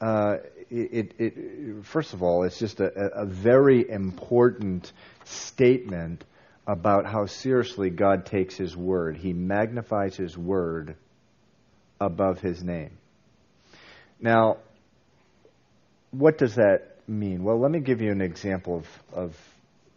[0.00, 0.38] uh,
[0.68, 4.92] it, it, it, first of all, it's just a, a very important
[5.24, 6.24] statement
[6.66, 9.16] about how seriously God takes His Word.
[9.16, 10.96] He magnifies His Word
[12.00, 12.98] above His name.
[14.20, 14.58] Now,
[16.10, 17.44] what does that mean?
[17.44, 19.36] Well, let me give you an example of, of,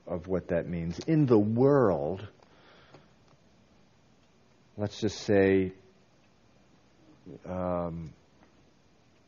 [0.07, 0.99] of what that means.
[0.99, 2.27] In the world,
[4.75, 5.71] let's just say,
[7.47, 8.11] um,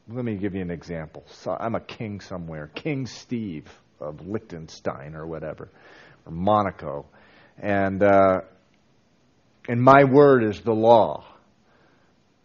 [0.10, 1.24] let me give you an example.
[1.28, 3.68] So I'm a king somewhere, King Steve
[4.02, 5.70] of Liechtenstein or whatever,
[6.26, 7.06] or Monaco
[7.60, 8.42] and uh,
[9.68, 11.26] and my word is the law,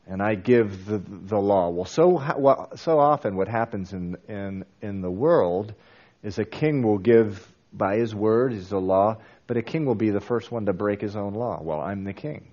[0.06, 1.70] and I give the the law.
[1.70, 5.74] Well, so well, so often what happens in in in the world
[6.22, 9.94] is a king will give by his word is the law, but a king will
[9.94, 11.60] be the first one to break his own law.
[11.60, 12.46] Well, I'm the king.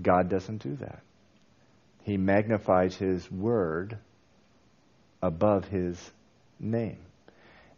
[0.00, 1.00] God doesn't do that.
[2.02, 3.98] He magnifies his word
[5.20, 5.98] above his
[6.58, 6.98] name.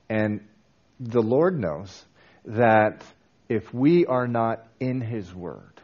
[0.08, 0.46] And
[1.00, 2.04] the Lord knows
[2.44, 3.05] that
[3.48, 5.81] if we are not in His Word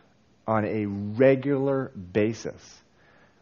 [0.47, 2.81] on a regular basis,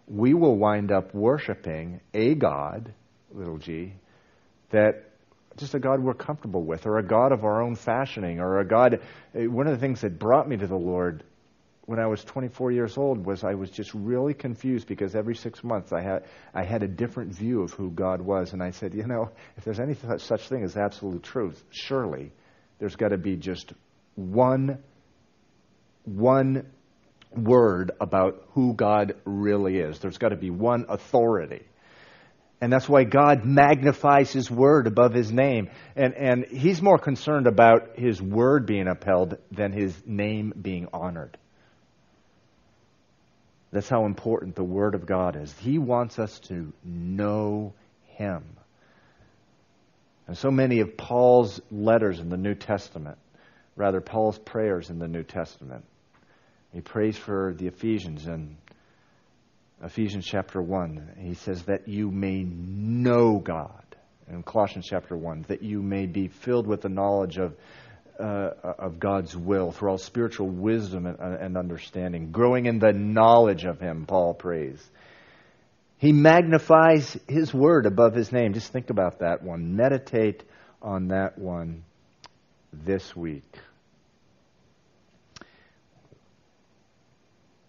[0.08, 2.92] we will wind up worshiping a God,
[3.32, 3.92] little g,
[4.70, 5.10] that
[5.56, 8.66] just a God we're comfortable with, or a God of our own fashioning, or a
[8.66, 9.00] God.
[9.34, 11.24] Eh, one of the things that brought me to the Lord
[11.86, 15.62] when I was 24 years old was I was just really confused because every six
[15.62, 18.92] months I had I had a different view of who God was, and I said,
[18.92, 22.32] you know, if there's any such thing as absolute truth, surely
[22.78, 23.72] there's got to be just
[24.14, 24.78] one,
[26.04, 26.66] one
[27.34, 29.98] word about who God really is.
[29.98, 31.62] There's got to be one authority.
[32.60, 35.68] And that's why God magnifies His word above His name.
[35.94, 41.36] And, and He's more concerned about His word being upheld than His name being honored.
[43.72, 45.54] That's how important the Word of God is.
[45.58, 47.74] He wants us to know
[48.06, 48.44] Him.
[50.26, 53.18] And so many of Paul's letters in the New Testament,
[53.76, 55.84] rather, Paul's prayers in the New Testament,
[56.72, 58.56] he prays for the Ephesians in
[59.82, 61.16] Ephesians chapter 1.
[61.18, 63.82] He says that you may know God.
[64.28, 67.54] In Colossians chapter 1, that you may be filled with the knowledge of,
[68.18, 73.64] uh, of God's will through all spiritual wisdom and, and understanding, growing in the knowledge
[73.64, 74.84] of Him, Paul prays.
[75.98, 78.52] He magnifies his word above his name.
[78.52, 79.76] Just think about that one.
[79.76, 80.44] Meditate
[80.82, 81.84] on that one
[82.72, 83.50] this week.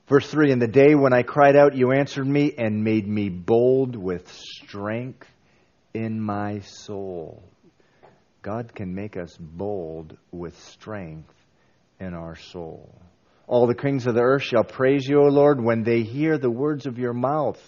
[0.10, 3.30] Verse 3 In the day when I cried out, you answered me and made me
[3.30, 5.28] bold with strength
[5.94, 7.44] in my soul.
[8.42, 11.34] God can make us bold with strength
[12.00, 12.94] in our soul.
[13.48, 16.52] All the kings of the earth shall praise you, O Lord, when they hear the
[16.52, 17.60] words of your mouth.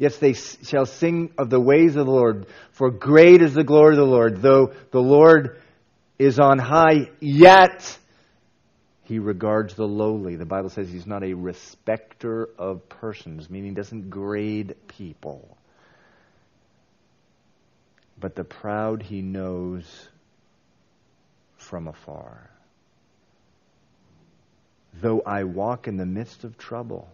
[0.00, 3.92] Yes, they shall sing of the ways of the Lord, for great is the glory
[3.92, 4.40] of the Lord.
[4.40, 5.60] Though the Lord
[6.18, 7.98] is on high, yet
[9.02, 10.36] he regards the lowly.
[10.36, 15.58] The Bible says he's not a respecter of persons, meaning doesn't grade people.
[18.18, 19.84] But the proud he knows
[21.58, 22.48] from afar.
[24.94, 27.06] Though I walk in the midst of trouble,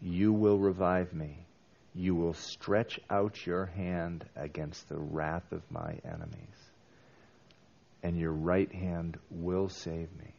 [0.00, 1.46] you will revive me.
[1.94, 6.70] You will stretch out your hand against the wrath of my enemies,
[8.02, 10.32] and your right hand will save me.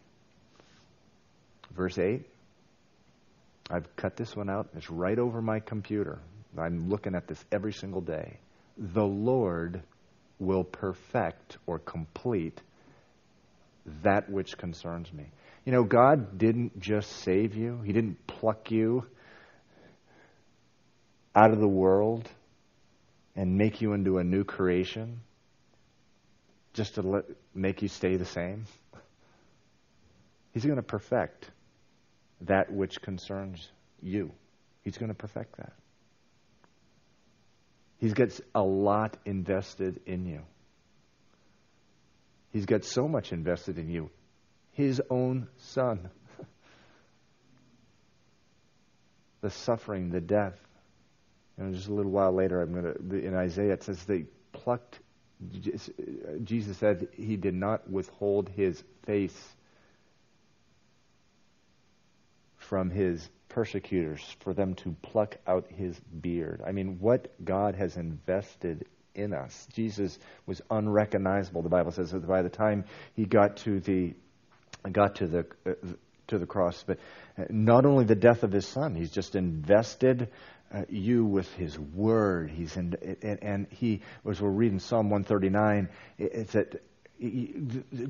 [1.76, 2.26] Verse 8.
[3.70, 4.70] I've cut this one out.
[4.76, 6.20] It's right over my computer.
[6.58, 8.40] I'm looking at this every single day.
[8.78, 9.84] The Lord
[10.40, 12.60] will perfect or complete
[14.04, 15.26] that which concerns me.
[15.66, 19.06] You know, God didn't just save you, He didn't pluck you
[21.39, 22.30] out of the world
[23.34, 25.21] and make you into a new creation
[26.73, 27.23] just to let,
[27.56, 28.65] make you stay the same.
[30.54, 31.49] He's going to perfect
[32.41, 33.69] that which concerns
[34.02, 34.34] you.
[34.84, 35.71] He's going to perfect that.
[37.99, 40.41] He's got a lot invested in you.
[42.52, 44.10] He's got so much invested in you.
[44.73, 46.10] His own son.
[49.41, 50.56] the suffering, the death.
[51.60, 55.00] And just a little while later, I'm going to, in Isaiah, it says they plucked,
[56.43, 59.38] Jesus said he did not withhold his face
[62.58, 66.62] from his persecutors for them to pluck out his beard.
[66.65, 69.67] I mean, what God has invested in us.
[69.74, 71.62] Jesus was unrecognizable.
[71.62, 74.13] The Bible says that by the time he got to the
[74.89, 75.74] got to the uh,
[76.28, 77.00] to the cross, but
[77.50, 80.30] not only the death of his son, he's just invested
[80.74, 82.52] uh, you with his word.
[82.52, 86.82] He's in, and, and he, as we're reading Psalm 139, it's that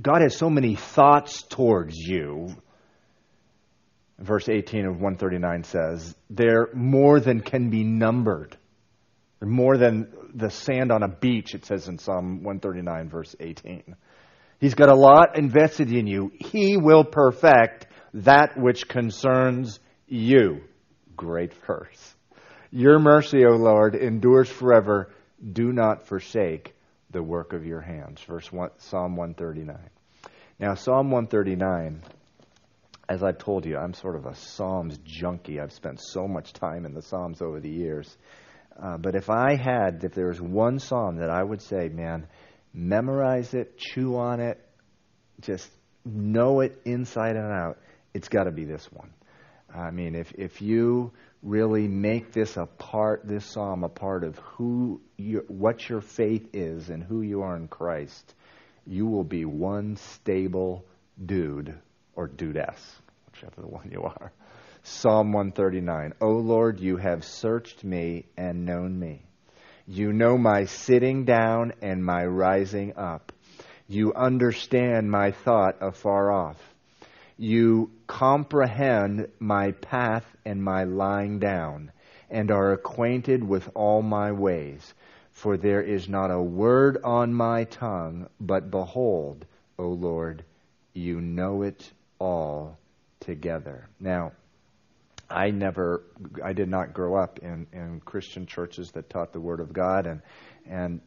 [0.02, 2.56] God has so many thoughts towards you
[4.20, 8.56] verse 18 of 139 says, they're more than can be numbered.
[9.40, 13.96] They're more than the sand on a beach, it says in Psalm 139, verse 18.
[14.60, 16.32] He's got a lot invested in you.
[16.36, 20.62] He will perfect that which concerns you.
[21.16, 22.16] Great verse.
[22.72, 25.12] Your mercy, O Lord, endures forever.
[25.54, 26.76] Do not forsake
[27.12, 28.22] the work of your hands.
[28.22, 29.78] Verse one, Psalm 139.
[30.60, 32.04] Now, Psalm 139
[33.10, 35.60] as I've told you, I'm sort of a Psalms junkie.
[35.60, 38.16] I've spent so much time in the Psalms over the years.
[38.82, 42.28] Uh, but if I had, if there was one Psalm that I would say, man,
[42.72, 44.64] memorize it, chew on it,
[45.42, 45.68] just
[46.06, 47.80] know it inside and out,
[48.14, 49.10] it's got to be this one.
[49.74, 54.38] I mean, if if you really make this a part, this psalm a part of
[54.40, 58.34] who you, what your faith is and who you are in Christ,
[58.86, 60.86] you will be one stable
[61.24, 61.76] dude
[62.16, 62.80] or dudess,
[63.32, 64.32] whichever the one you are.
[64.84, 66.14] Psalm 139.
[66.22, 69.24] O Lord, you have searched me and known me.
[69.86, 73.32] You know my sitting down and my rising up.
[73.88, 76.58] You understand my thought afar off.
[77.38, 81.92] You comprehend my path and my lying down,
[82.30, 84.94] and are acquainted with all my ways.
[85.32, 89.46] For there is not a word on my tongue, but behold,
[89.78, 90.44] O Lord,
[90.94, 92.78] you know it all
[93.22, 93.88] together.
[94.00, 94.34] Now,
[95.30, 96.04] I never,
[96.44, 100.08] I did not grow up in, in Christian churches that taught the Word of God,
[100.08, 100.22] and
[100.66, 101.02] and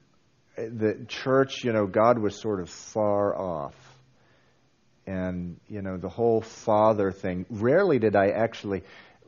[0.56, 3.74] the church, you know, God was sort of far off,
[5.06, 7.46] and you know, the whole father thing.
[7.50, 8.82] Rarely did I actually,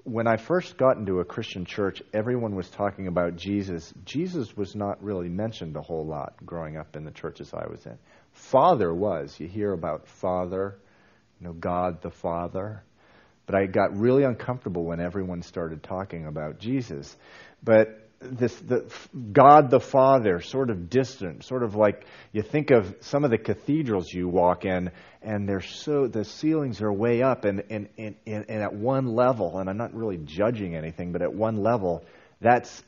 [0.04, 3.92] when I first got into a Christian church, everyone was talking about Jesus.
[4.04, 7.84] Jesus was not really mentioned a whole lot growing up in the churches I was
[7.86, 7.98] in.
[8.32, 9.38] Father was.
[9.38, 10.78] You hear about Father
[11.40, 12.82] you know, God the Father.
[13.46, 17.14] But I got really uncomfortable when everyone started talking about Jesus.
[17.62, 18.90] But this the
[19.32, 23.38] God the Father, sort of distant, sort of like you think of some of the
[23.38, 24.90] cathedrals you walk in,
[25.22, 29.58] and they're so the ceilings are way up, and and, and, and at one level,
[29.58, 32.04] and I'm not really judging anything, but at one level,
[32.40, 32.82] that's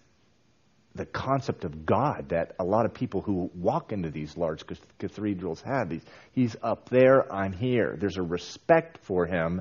[0.95, 4.65] the concept of God that a lot of people who walk into these large
[4.99, 5.91] cathedrals have.
[5.91, 7.97] He's, he's up there, I'm here.
[8.01, 9.61] There's a respect for him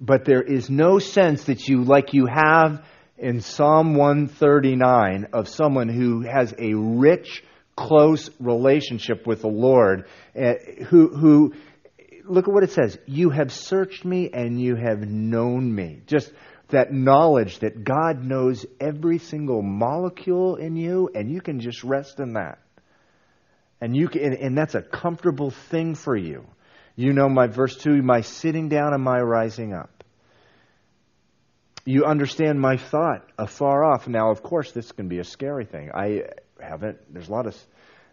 [0.00, 2.84] but there is no sense that you, like you have
[3.18, 7.44] in Psalm 139, of someone who has a rich,
[7.76, 10.06] close relationship with the Lord,
[10.36, 10.54] uh,
[10.86, 11.54] who, who,
[12.24, 12.98] look at what it says.
[13.06, 16.00] You have searched me and you have known me.
[16.06, 16.32] Just
[16.68, 22.18] that knowledge that God knows every single molecule in you, and you can just rest
[22.18, 22.58] in that.
[23.80, 26.46] And you can, and that's a comfortable thing for you.
[26.96, 29.93] You know my verse 2, my sitting down and my rising up.
[31.84, 34.08] You understand my thought afar off.
[34.08, 35.90] Now, of course, this can be a scary thing.
[35.94, 36.22] I
[36.58, 37.56] haven't, there's a lot of,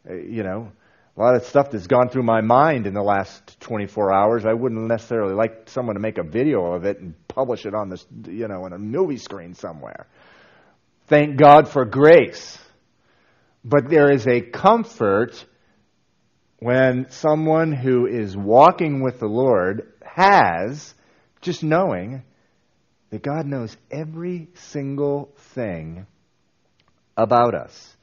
[0.10, 0.72] uh, you know,
[1.16, 4.46] a lot of stuff that's gone through my mind in the last 24 hours.
[4.46, 7.90] I wouldn't necessarily like someone to make a video of it and publish it on
[7.90, 10.08] this, you know, on a movie screen somewhere.
[11.08, 12.58] Thank God for grace.
[13.64, 15.46] But there is a comfort
[16.60, 20.94] when someone who is walking with the Lord has
[21.42, 22.24] just knowing
[23.12, 26.08] that God knows every single thing
[27.16, 27.96] about us.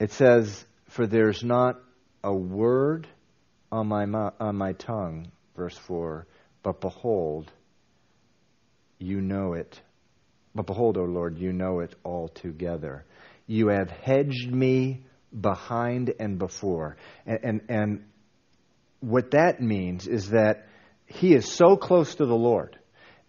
[0.00, 1.78] It says, For there's not
[2.24, 3.06] a word
[3.70, 4.04] on my,
[4.40, 6.26] on my tongue, verse 4,
[6.62, 7.52] but behold,
[8.98, 9.80] you know it.
[10.54, 13.04] But behold, O Lord, you know it altogether.
[13.46, 15.04] You have hedged me
[15.38, 16.96] behind and before.
[17.26, 18.04] And, and, and
[19.00, 20.66] what that means is that
[21.06, 22.78] he is so close to the Lord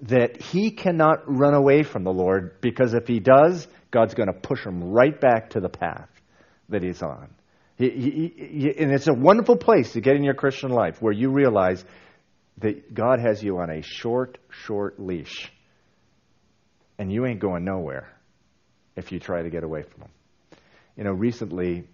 [0.03, 4.33] that he cannot run away from the Lord because if he does, God's going to
[4.33, 6.09] push him right back to the path
[6.69, 7.29] that he's on.
[7.77, 11.13] He, he, he, and it's a wonderful place to get in your Christian life where
[11.13, 11.83] you realize
[12.57, 15.51] that God has you on a short, short leash.
[16.99, 18.09] And you ain't going nowhere
[18.95, 20.11] if you try to get away from him.
[20.97, 21.87] You know, recently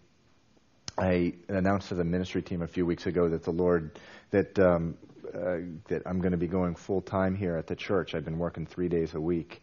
[0.98, 3.98] I announced to the ministry team a few weeks ago that the Lord
[4.32, 4.98] that um,
[5.34, 5.58] uh,
[5.88, 8.16] that I'm going to be going full time here at the church.
[8.16, 9.62] I've been working three days a week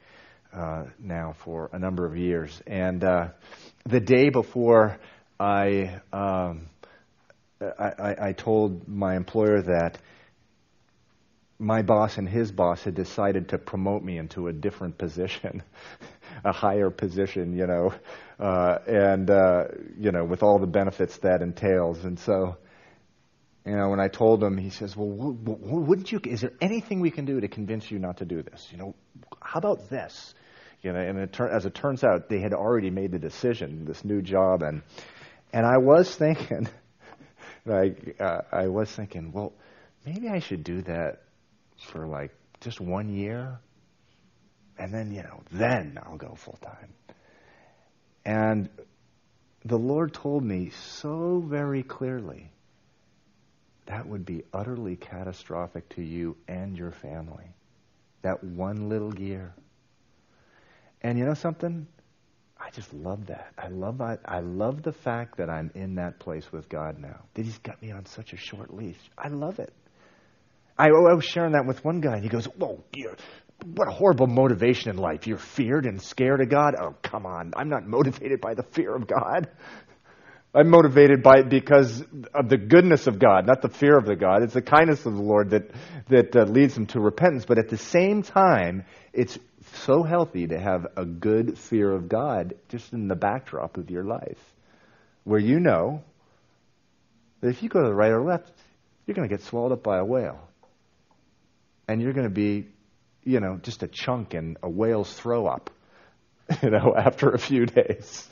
[0.53, 3.29] uh, now for a number of years, and uh,
[3.85, 4.99] the day before
[5.39, 6.69] I, um,
[7.61, 9.99] I I told my employer that
[11.59, 15.63] my boss and his boss had decided to promote me into a different position,
[16.45, 17.95] a higher position, you know,
[18.39, 19.65] uh, and uh,
[19.99, 22.05] you know, with all the benefits that entails.
[22.05, 22.57] And so,
[23.67, 26.21] you know, when I told him, he says, "Well, wouldn't you?
[26.25, 28.69] Is there anything we can do to convince you not to do this?
[28.71, 28.95] You know,
[29.43, 30.35] how about this?"
[30.83, 34.05] You know, and it as it turns out, they had already made the decision, this
[34.05, 34.83] new job, and
[35.53, 36.69] and I was thinking,
[37.67, 39.53] like, uh, I was thinking, well,
[40.05, 41.23] maybe I should do that
[41.91, 43.59] for like just one year,
[44.79, 46.95] and then you know, then I'll go full time.
[48.25, 48.69] And
[49.65, 52.53] the Lord told me so very clearly
[53.87, 57.55] that would be utterly catastrophic to you and your family.
[58.23, 59.55] That one little gear.
[61.03, 61.87] And you know something?
[62.59, 63.53] I just love that.
[63.59, 67.25] I love I, I love the fact that I'm in that place with God now.
[67.35, 68.99] That He's got me on such a short leash.
[69.17, 69.73] I love it.
[70.79, 72.83] I, I was sharing that with one guy, and he goes, "Whoa,
[73.65, 75.27] what a horrible motivation in life.
[75.27, 76.75] You're feared and scared of God.
[76.81, 77.53] Oh, come on.
[77.57, 79.49] I'm not motivated by the fear of God.
[80.55, 82.03] I'm motivated by it because
[82.35, 84.43] of the goodness of God, not the fear of the God.
[84.43, 85.71] It's the kindness of the Lord that
[86.09, 87.45] that uh, leads them to repentance.
[87.45, 89.39] But at the same time, it's
[89.85, 94.05] so healthy to have a good fear of God just in the backdrop of your
[94.05, 94.41] life,
[95.25, 96.03] where you know
[97.41, 98.51] that if you go to the right or left,
[99.07, 100.41] you're going to get swallowed up by a whale
[101.89, 102.67] and you're going to be,
[103.25, 105.71] you know, just a chunk in a whale's throw up,
[106.63, 108.29] you know, after a few days.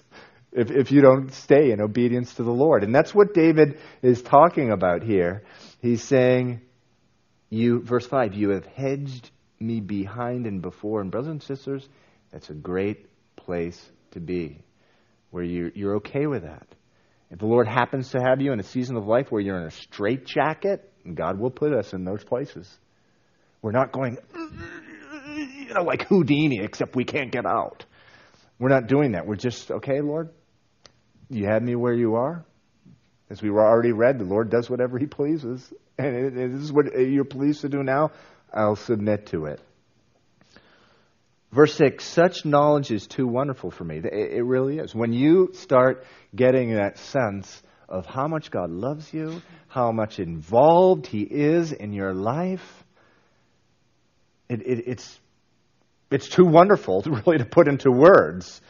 [0.54, 2.84] If, if you don't stay in obedience to the Lord.
[2.84, 5.42] And that's what David is talking about here.
[5.82, 6.60] He's saying,
[7.50, 11.00] you, verse 5, you have hedged me behind and before.
[11.00, 11.86] And brothers and sisters,
[12.30, 13.80] that's a great place
[14.12, 14.60] to be,
[15.30, 16.66] where you, you're okay with that.
[17.30, 19.66] If the Lord happens to have you in a season of life where you're in
[19.66, 22.72] a straitjacket, God will put us in those places.
[23.60, 24.18] We're not going,
[25.34, 27.84] you know, like Houdini, except we can't get out.
[28.58, 29.26] We're not doing that.
[29.26, 30.30] We're just, okay, Lord,
[31.28, 32.44] you had me where you are.
[33.30, 35.72] As we were already read, the Lord does whatever He pleases.
[35.96, 38.10] And this is what you're pleased to do now.
[38.52, 39.60] I'll submit to it.
[41.52, 43.98] Verse 6 Such knowledge is too wonderful for me.
[43.98, 44.94] It really is.
[44.94, 46.04] When you start
[46.34, 51.92] getting that sense of how much God loves you, how much involved He is in
[51.92, 52.84] your life,
[54.48, 55.20] it, it, it's,
[56.10, 58.60] it's too wonderful to really to put into words.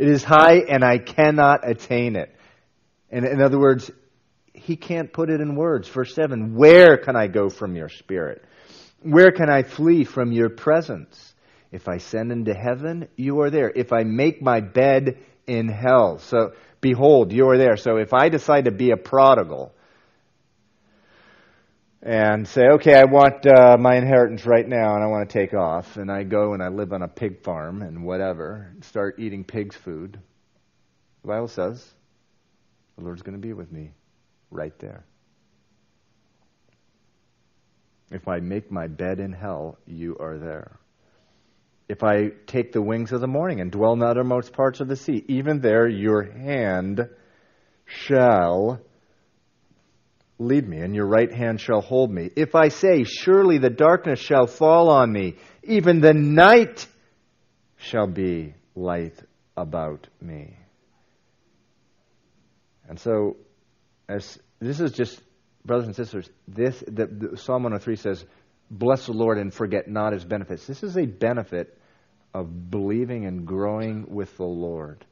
[0.00, 2.34] It is high and I cannot attain it.
[3.10, 3.90] And in other words,
[4.54, 5.90] he can't put it in words.
[5.90, 8.42] Verse 7 Where can I go from your spirit?
[9.02, 11.34] Where can I flee from your presence?
[11.70, 13.70] If I send into heaven, you are there.
[13.70, 17.76] If I make my bed in hell, so behold, you are there.
[17.76, 19.74] So if I decide to be a prodigal
[22.02, 25.52] and say, okay, I want uh, my inheritance right now and I want to take
[25.52, 29.18] off, and I go and I live on a pig farm and whatever, and start
[29.18, 30.18] eating pig's food,
[31.22, 31.84] the Bible says
[32.96, 33.92] the Lord's going to be with me
[34.50, 35.04] right there.
[38.10, 40.78] If I make my bed in hell, you are there.
[41.88, 44.88] If I take the wings of the morning and dwell in the uttermost parts of
[44.88, 47.08] the sea, even there your hand
[47.84, 48.80] shall
[50.40, 52.30] lead me, and your right hand shall hold me.
[52.34, 56.86] If I say, Surely the darkness shall fall on me, even the night
[57.76, 59.18] shall be light
[59.56, 60.56] about me.
[62.88, 63.36] And so,
[64.08, 65.20] as this is just
[65.64, 68.24] brothers and sisters, this the, the, Psalm 103 says,
[68.70, 71.78] "Bless the Lord and forget not His benefits." This is a benefit
[72.34, 75.04] of believing and growing with the Lord.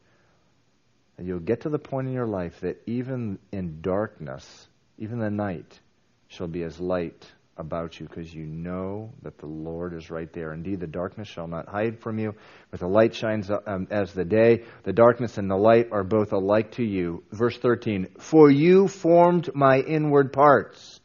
[1.16, 4.68] And you'll get to the point in your life that even in darkness,
[4.98, 5.80] even the night,
[6.28, 7.24] shall be as light
[7.56, 10.52] about you because you know that the Lord is right there.
[10.52, 12.34] Indeed, the darkness shall not hide from you,
[12.70, 14.64] but the light shines um, as the day.
[14.84, 17.24] The darkness and the light are both alike to you.
[17.32, 21.00] Verse 13 For you formed my inward parts.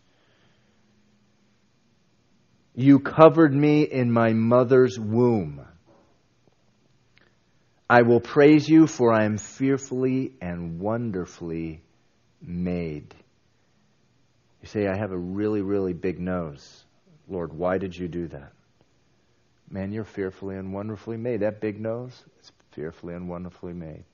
[2.75, 5.61] You covered me in my mother's womb.
[7.89, 11.83] I will praise you, for I am fearfully and wonderfully
[12.41, 13.13] made.
[14.63, 16.85] You say, I have a really, really big nose.
[17.27, 18.53] Lord, why did you do that?
[19.69, 21.41] Man, you're fearfully and wonderfully made.
[21.41, 24.05] That big nose is fearfully and wonderfully made.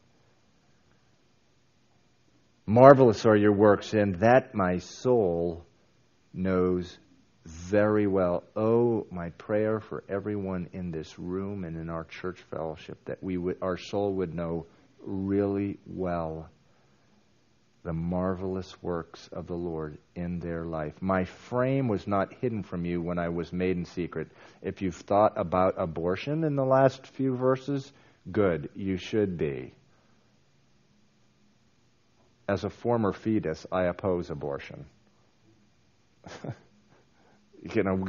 [2.65, 5.65] Marvelous are your works, and that my soul
[6.33, 6.97] knows
[7.45, 8.43] very well.
[8.55, 13.37] Oh, my prayer for everyone in this room and in our church fellowship that we
[13.37, 14.65] would, our soul would know
[15.05, 16.49] really well
[17.83, 20.93] the marvelous works of the Lord in their life.
[21.01, 24.29] My frame was not hidden from you when I was made in secret.
[24.61, 27.91] If you've thought about abortion in the last few verses,
[28.29, 29.73] good, you should be.
[32.47, 34.85] As a former fetus, I oppose abortion.
[37.75, 38.05] you know,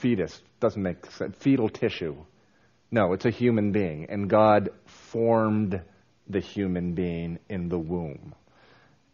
[0.00, 1.36] fetus doesn't make sense.
[1.38, 2.16] Fetal tissue.
[2.90, 5.80] No, it's a human being, and God formed
[6.28, 8.34] the human being in the womb.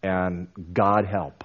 [0.02, 1.44] And God help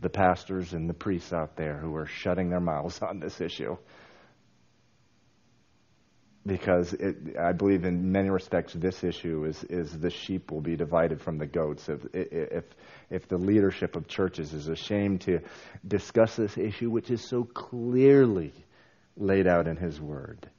[0.00, 3.76] the pastors and the priests out there who are shutting their mouths on this issue.
[6.46, 10.76] Because it, I believe in many respects this issue is, is the sheep will be
[10.76, 11.88] divided from the goats.
[11.88, 12.64] If, if,
[13.08, 15.40] if the leadership of churches is ashamed to
[15.86, 18.52] discuss this issue, which is so clearly
[19.16, 20.50] laid out in His Word.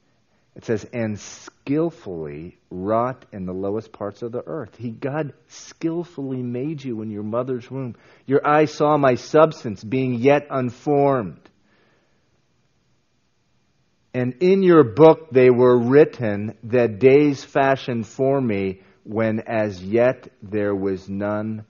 [0.56, 4.76] It says, and skillfully wrought in the lowest parts of the earth.
[4.78, 7.96] He, God, skillfully made you in your mother's womb.
[8.26, 11.50] Your eye saw my substance being yet unformed.
[14.14, 20.30] And in your book they were written, the days fashioned for me, when as yet
[20.42, 21.66] there was none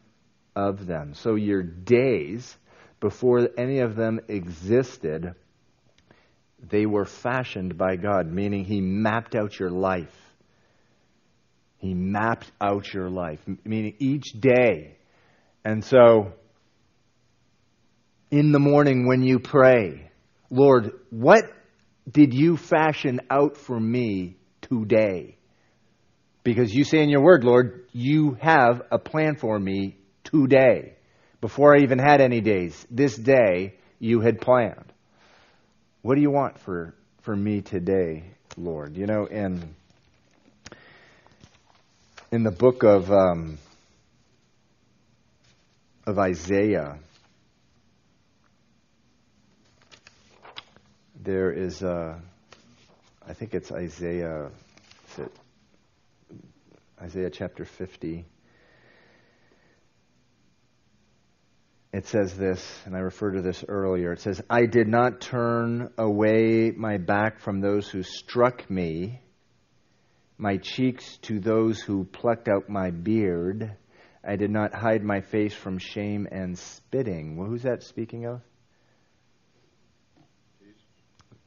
[0.56, 1.16] of them.
[1.16, 2.56] So your days,
[3.00, 5.34] before any of them existed,
[6.70, 10.16] they were fashioned by God, meaning He mapped out your life.
[11.78, 14.98] He mapped out your life, meaning each day.
[15.64, 16.34] And so,
[18.32, 20.10] in the morning when you pray,
[20.50, 21.44] Lord, what
[22.10, 25.38] did you fashion out for me today?
[26.44, 30.96] Because you say in your word, Lord, you have a plan for me today.
[31.42, 34.94] Before I even had any days, this day you had planned.
[36.06, 36.94] What do you want for,
[37.24, 38.26] for me today,
[38.58, 38.96] Lord?
[38.96, 39.74] You know, in,
[42.32, 43.58] in the book of, um,
[46.06, 47.00] of Isaiah,
[51.24, 52.22] there is, a,
[53.28, 54.52] I think it's Isaiah,
[55.10, 55.32] is it
[57.02, 58.26] Isaiah chapter 50.
[61.96, 64.12] It says this, and I referred to this earlier.
[64.12, 69.22] It says, I did not turn away my back from those who struck me,
[70.38, 73.78] my cheeks to those who plucked out my beard.
[74.28, 77.38] I did not hide my face from shame and spitting.
[77.38, 78.42] Well, who's that speaking of?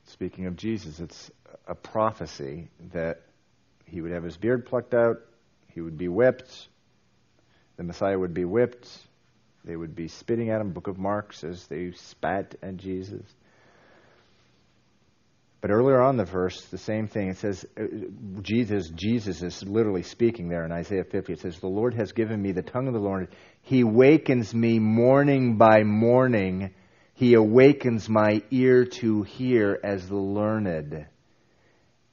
[0.06, 1.30] Speaking of Jesus, it's
[1.66, 3.20] a prophecy that
[3.84, 5.18] he would have his beard plucked out,
[5.74, 6.68] he would be whipped,
[7.76, 8.88] the Messiah would be whipped,
[9.64, 10.72] they would be spitting at him.
[10.72, 13.24] Book of Mark says they spat at Jesus.
[15.60, 17.30] But earlier on the verse, the same thing.
[17.30, 17.84] It says, uh,
[18.42, 21.32] Jesus, Jesus is literally speaking there in Isaiah 50.
[21.32, 23.28] It says, The Lord has given me the tongue of the Lord.
[23.62, 26.74] He wakens me morning by morning.
[27.14, 31.06] He awakens my ear to hear as the learned.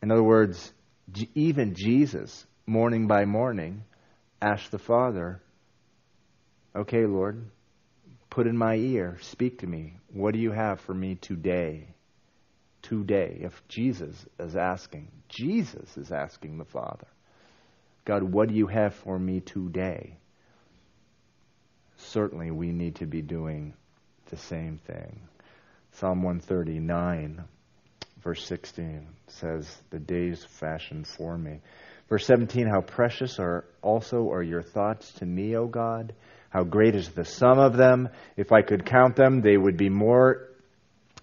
[0.01, 0.73] In other words,
[1.35, 3.83] even Jesus, morning by morning,
[4.41, 5.39] asked the Father,
[6.76, 7.45] Okay, Lord,
[8.30, 9.97] put in my ear, speak to me.
[10.11, 11.95] What do you have for me today?
[12.86, 13.39] today.
[13.41, 17.07] If Jesus is asking, Jesus is asking the Father,
[18.05, 20.17] God, what do you have for me today?
[21.97, 23.73] Certainly, we need to be doing
[24.30, 25.19] the same thing.
[25.93, 27.43] Psalm 139,
[28.23, 31.61] verse 16 says, The days fashioned for me.
[32.09, 36.13] Verse 17, How precious are also are your thoughts to me, O God.
[36.56, 38.08] How great is the sum of them.
[38.38, 40.51] If I could count them, they would be more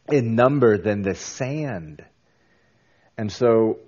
[0.06, 2.04] in number than the sand.
[3.16, 3.78] And so,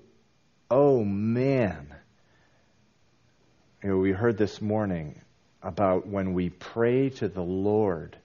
[0.71, 1.95] oh man,
[3.83, 5.21] you know, we heard this morning
[5.63, 8.17] about when we pray to the Lord.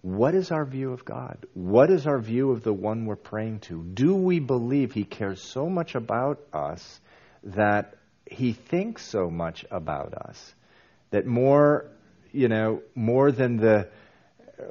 [0.00, 1.44] What is our view of God?
[1.52, 3.82] What is our view of the one we're praying to?
[3.82, 7.00] Do we believe He cares so much about us
[7.42, 10.54] that He thinks so much about us?
[11.10, 11.86] That more,
[12.32, 13.88] you know, more than the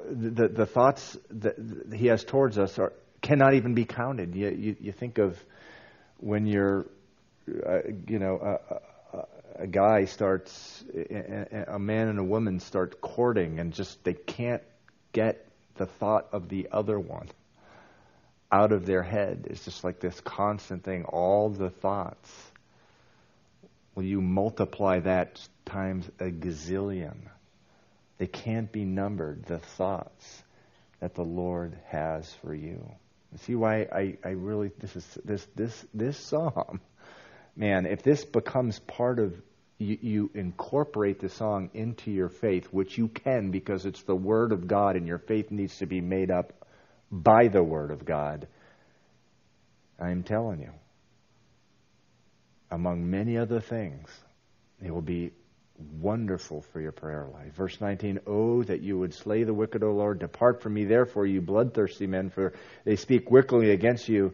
[0.09, 1.55] the, the thoughts that
[1.93, 4.35] he has towards us are, cannot even be counted.
[4.35, 5.37] You, you, you think of
[6.17, 6.87] when you're,
[7.47, 9.25] uh, you know, a, a,
[9.63, 10.83] a guy starts,
[11.67, 14.63] a man and a woman start courting, and just they can't
[15.11, 17.27] get the thought of the other one
[18.51, 19.47] out of their head.
[19.49, 22.31] It's just like this constant thing, all the thoughts.
[23.93, 27.17] Well, you multiply that times a gazillion?
[28.17, 30.43] They can't be numbered, the thoughts
[30.99, 32.89] that the Lord has for you.
[33.37, 36.79] See why I, I really this is this this this psalm,
[37.55, 37.85] man.
[37.85, 39.33] If this becomes part of
[39.77, 44.53] you, you incorporate the song into your faith, which you can because it's the Word
[44.53, 46.53] of God, and your faith needs to be made up
[47.11, 48.47] by the Word of God.
[49.99, 50.71] I'm telling you,
[52.71, 54.09] among many other things,
[54.81, 55.31] it will be
[55.77, 57.53] wonderful for your prayer life.
[57.55, 60.19] Verse 19, Oh, that you would slay the wicked, O Lord.
[60.19, 62.53] Depart from me, therefore, you bloodthirsty men, for
[62.85, 64.33] they speak wickedly against you.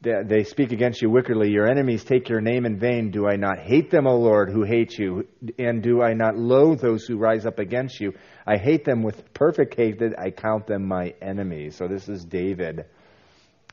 [0.00, 1.50] They speak against you wickedly.
[1.50, 3.10] Your enemies take your name in vain.
[3.10, 5.26] Do I not hate them, O Lord, who hate you?
[5.58, 8.12] And do I not loathe those who rise up against you?
[8.46, 10.14] I hate them with perfect hatred.
[10.16, 11.74] I count them my enemies.
[11.74, 12.86] So this is David.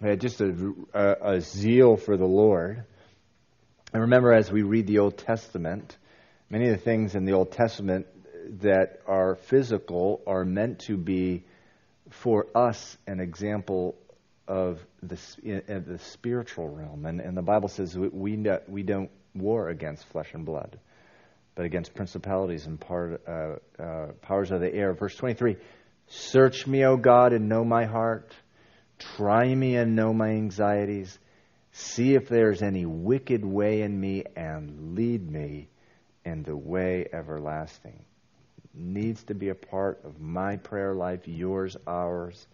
[0.04, 2.84] Uh, just a, a, a zeal for the Lord.
[3.94, 5.96] And remember, as we read the Old Testament,
[6.50, 8.06] Many of the things in the Old Testament
[8.62, 11.44] that are physical are meant to be
[12.12, 13.96] for us an example
[14.48, 17.06] of the, the spiritual realm.
[17.08, 18.38] And, and the Bible says we,
[18.68, 20.80] we don't war against flesh and blood,
[21.56, 24.94] but against principalities and part, uh, uh, powers of the air.
[24.94, 25.58] Verse 23
[26.08, 28.32] Search me, O God, and know my heart.
[29.18, 31.18] Try me and know my anxieties.
[31.72, 35.70] See if there is any wicked way in me, and lead me
[36.26, 38.04] and the way everlasting.
[38.74, 42.46] Needs to be a part of my prayer life, yours, ours,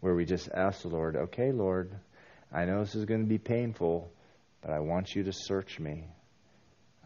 [0.00, 1.90] where we just ask the Lord, okay, Lord,
[2.52, 4.12] I know this is going to be painful,
[4.60, 6.04] but I want you to search me.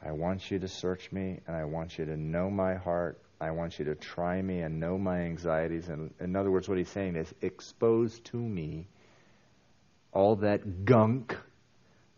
[0.04, 3.20] I want you to search me, and I want you to know my heart.
[3.40, 5.88] I want you to try me and know my anxieties.
[5.88, 8.88] And in other words, what he's saying is expose to me
[10.12, 11.36] all that gunk,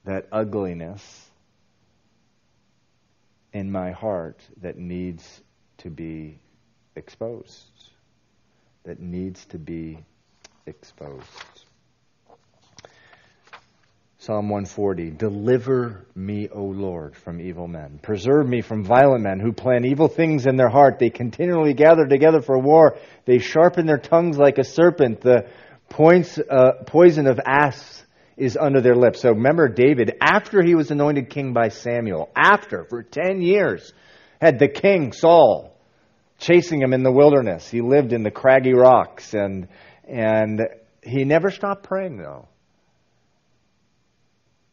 [0.04, 1.29] that ugliness,
[3.52, 5.42] in my heart that needs
[5.78, 6.38] to be
[6.96, 7.90] exposed,
[8.84, 9.98] that needs to be
[10.66, 11.24] exposed.
[14.18, 17.98] Psalm 140 Deliver me, O Lord, from evil men.
[18.02, 20.98] Preserve me from violent men who plan evil things in their heart.
[20.98, 22.98] They continually gather together for war.
[23.24, 25.22] They sharpen their tongues like a serpent.
[25.22, 25.48] The
[25.88, 28.04] points, uh, poison of asps
[28.40, 29.20] is under their lips.
[29.20, 33.92] So remember David, after he was anointed king by Samuel, after, for 10 years,
[34.40, 35.76] had the king, Saul,
[36.38, 37.68] chasing him in the wilderness.
[37.68, 39.68] He lived in the craggy rocks and,
[40.08, 40.62] and
[41.02, 42.48] he never stopped praying though.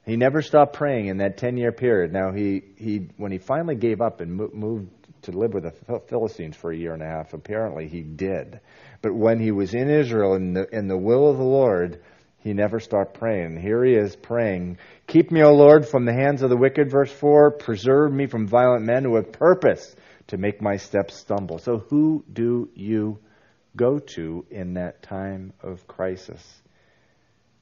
[0.05, 2.13] He never stopped praying in that 10 year period.
[2.13, 4.89] Now, he, he, when he finally gave up and moved
[5.23, 8.61] to live with the Philistines for a year and a half, apparently he did.
[9.01, 12.01] But when he was in Israel in the, in the will of the Lord,
[12.47, 13.59] he never stopped praying.
[13.59, 17.11] Here he is praying, Keep me, O Lord, from the hands of the wicked, verse
[17.11, 17.51] 4.
[17.51, 19.95] Preserve me from violent men who have purpose
[20.27, 21.57] to make my steps stumble.
[21.59, 23.19] So, who do you
[23.75, 26.41] go to in that time of crisis?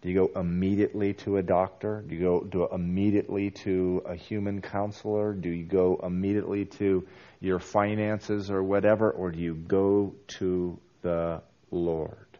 [0.02, 2.04] Do you go immediately to a doctor?
[2.08, 5.34] Do you go do immediately to a human counselor?
[5.34, 7.08] Do you go immediately to
[7.40, 9.10] your finances or whatever?
[9.10, 12.35] Or do you go to the Lord?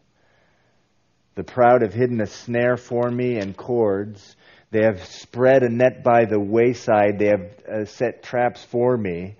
[1.36, 4.36] The proud have hidden a snare for me and cords.
[4.70, 7.18] They have spread a net by the wayside.
[7.18, 9.36] They have uh, set traps for me.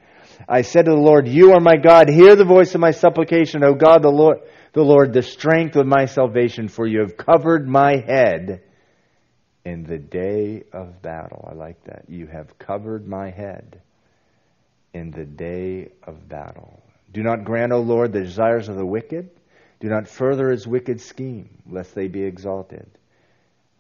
[0.48, 2.08] I said to the Lord, You are my God.
[2.08, 4.38] Hear the voice of my supplication, O God, the Lord
[4.76, 8.62] the Lord the strength of my salvation, for you have covered my head
[9.64, 11.48] in the day of battle.
[11.50, 12.04] I like that.
[12.08, 13.80] You have covered my head
[14.92, 16.82] in the day of battle.
[17.10, 19.30] Do not grant, O Lord, the desires of the wicked.
[19.80, 22.88] Do not further his wicked scheme, lest they be exalted.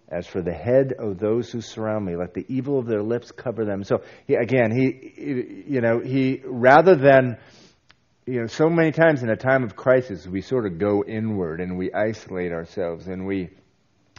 [0.08, 3.32] As for the head of those who surround me, let the evil of their lips
[3.32, 3.82] cover them.
[3.82, 7.38] So he, again, he, you know, he rather than
[8.26, 11.60] you know, so many times in a time of crisis, we sort of go inward
[11.60, 13.50] and we isolate ourselves and we,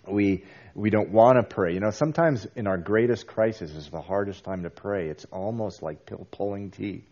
[0.07, 1.73] we, we don't want to pray.
[1.73, 5.09] You know, sometimes in our greatest crisis is the hardest time to pray.
[5.09, 7.03] It's almost like pill pulling teeth.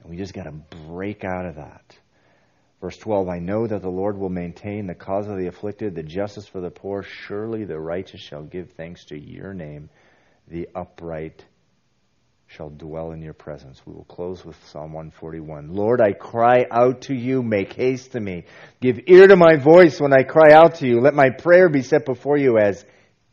[0.00, 0.52] And we just got to
[0.86, 1.96] break out of that.
[2.80, 6.02] Verse 12 I know that the Lord will maintain the cause of the afflicted, the
[6.02, 7.02] justice for the poor.
[7.02, 9.88] Surely the righteous shall give thanks to your name,
[10.48, 11.44] the upright
[12.48, 13.82] shall dwell in your presence.
[13.84, 15.74] We will close with Psalm 141.
[15.74, 17.42] Lord, I cry out to you.
[17.42, 18.44] Make haste to me.
[18.80, 21.00] Give ear to my voice when I cry out to you.
[21.00, 22.84] Let my prayer be set before you as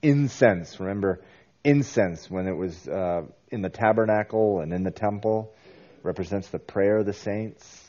[0.01, 0.79] incense.
[0.79, 1.21] Remember,
[1.63, 3.21] incense when it was uh,
[3.51, 5.53] in the tabernacle and in the temple
[6.01, 7.82] represents the prayer of the saints.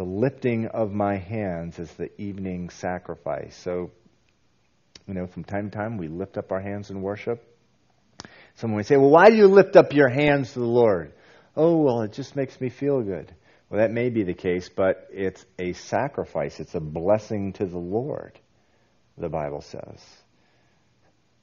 [0.00, 3.54] The lifting of my hands is the evening sacrifice.
[3.54, 3.90] So,
[5.06, 7.44] you know, from time to time we lift up our hands in worship.
[8.54, 11.12] Someone would say, Well, why do you lift up your hands to the Lord?
[11.54, 13.30] Oh, well, it just makes me feel good.
[13.68, 16.60] Well, that may be the case, but it's a sacrifice.
[16.60, 18.40] It's a blessing to the Lord,
[19.18, 20.02] the Bible says.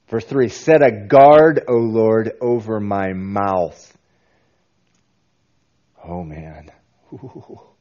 [0.10, 3.95] Verse 3 Set a guard, O Lord, over my mouth.
[6.03, 6.72] Oh, man.
[7.14, 7.76] Ooh.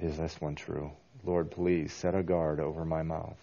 [0.00, 0.90] Is this one true?
[1.24, 3.36] Lord, please set a guard over my mouth.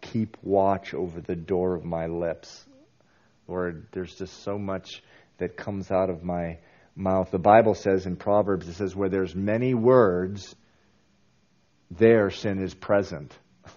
[0.00, 2.64] Keep watch over the door of my lips.
[3.46, 5.02] Lord, there's just so much
[5.38, 6.58] that comes out of my
[6.96, 7.30] mouth.
[7.30, 10.56] The Bible says in Proverbs, it says, where there's many words,
[11.90, 13.32] there sin is present.
[13.64, 13.70] It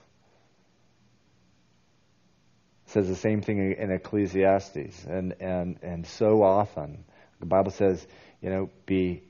[2.88, 5.06] says the same thing in Ecclesiastes.
[5.06, 7.06] And, and, and so often,
[7.40, 8.06] the Bible says,
[8.42, 9.22] you know, be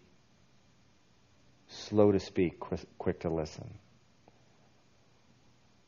[1.76, 2.60] slow to speak,
[2.98, 3.70] quick to listen.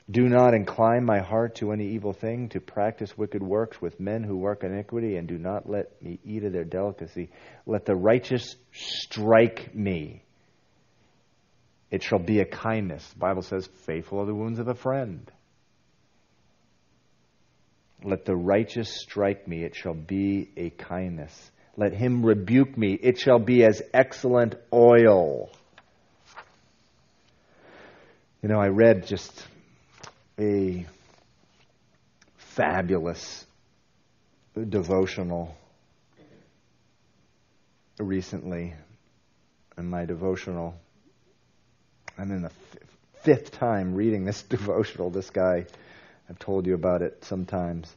[0.10, 4.24] Do not incline my heart to any evil thing, to practice wicked works with men
[4.24, 7.30] who work iniquity, and do not let me eat of their delicacy.
[7.66, 10.24] Let the righteous strike me.
[11.92, 13.06] It shall be a kindness.
[13.10, 15.30] The Bible says, faithful are the wounds of a friend.
[18.04, 19.64] Let the righteous strike me.
[19.64, 21.52] It shall be a kindness.
[21.76, 22.94] Let him rebuke me.
[22.94, 25.50] It shall be as excellent oil.
[28.44, 29.44] You know, I read just
[30.40, 30.86] a
[32.38, 33.44] fabulous
[34.70, 35.56] devotional
[37.98, 38.76] recently.
[39.76, 40.76] In my devotional,
[42.16, 42.52] I'm in the
[43.24, 45.10] fifth time reading this devotional.
[45.10, 45.66] This guy,
[46.30, 47.92] I've told you about it sometimes.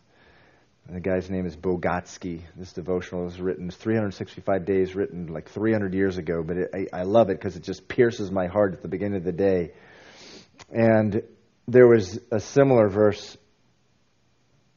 [0.88, 2.41] The guy's name is Bogatzky.
[2.57, 7.03] This devotional is written 365 days, written like 300 years ago, but it, I, I
[7.03, 9.72] love it because it just pierces my heart at the beginning of the day.
[10.69, 11.23] And
[11.67, 13.37] there was a similar verse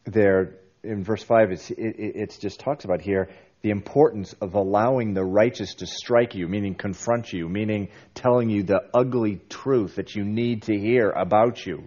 [0.06, 1.52] there in verse 5.
[1.52, 3.30] It's, it, it just talks about here
[3.62, 8.64] the importance of allowing the righteous to strike you, meaning confront you, meaning telling you
[8.64, 11.86] the ugly truth that you need to hear about you.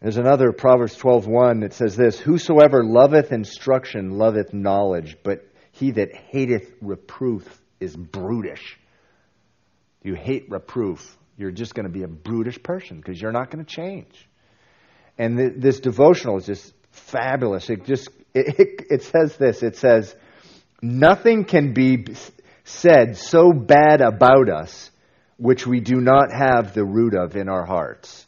[0.00, 6.14] There's another Proverbs 12:1 that says this, whosoever loveth instruction loveth knowledge, but he that
[6.14, 8.78] hateth reproof is brutish.
[10.02, 13.64] You hate reproof you're just going to be a brutish person because you're not going
[13.64, 14.28] to change.
[15.18, 17.68] And th- this devotional is just fabulous.
[17.70, 19.62] It just it, it, it says this.
[19.62, 20.14] It says
[20.80, 22.06] nothing can be
[22.64, 24.90] said so bad about us
[25.36, 28.26] which we do not have the root of in our hearts.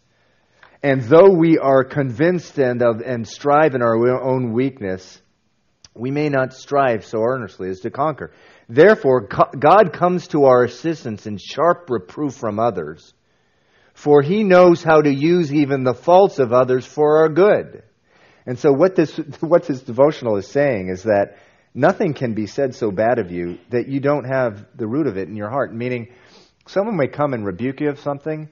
[0.82, 5.20] And though we are convinced and of and strive in our own weakness,
[5.94, 8.32] we may not strive so earnestly as to conquer.
[8.68, 13.12] Therefore, God comes to our assistance in sharp reproof from others,
[13.92, 17.82] for he knows how to use even the faults of others for our good.
[18.46, 21.36] And so what this, what this devotional is saying is that
[21.74, 25.16] nothing can be said so bad of you that you don't have the root of
[25.16, 25.74] it in your heart.
[25.74, 26.12] Meaning,
[26.66, 28.48] someone may come and rebuke you of something,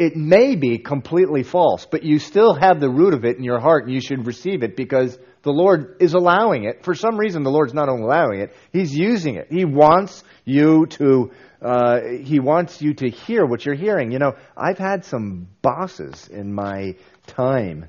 [0.00, 3.60] it may be completely false, but you still have the root of it in your
[3.60, 6.84] heart and you should receive it because the Lord is allowing it.
[6.84, 9.48] For some reason, the Lord's not only allowing it, He's using it.
[9.50, 11.30] He wants you to,
[11.62, 14.10] uh, He wants you to hear what you're hearing.
[14.10, 17.86] You know, I've had some bosses in my time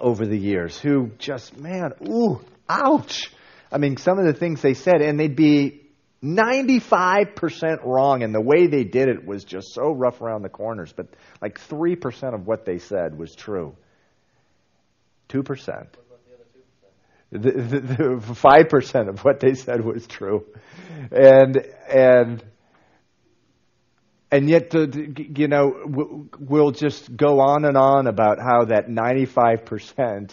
[0.00, 3.30] over the years who just, man, ooh, ouch.
[3.70, 5.82] I mean, some of the things they said, and they'd be
[6.22, 10.92] 95% wrong, and the way they did it was just so rough around the corners,
[10.96, 11.06] but
[11.42, 13.76] like 3% of what they said was true.
[15.28, 15.86] 2%.
[17.34, 20.44] The, the, the 5% of what they said was true.
[21.10, 21.56] And,
[21.88, 22.44] and,
[24.30, 30.30] and yet, you know, we'll just go on and on about how that 95%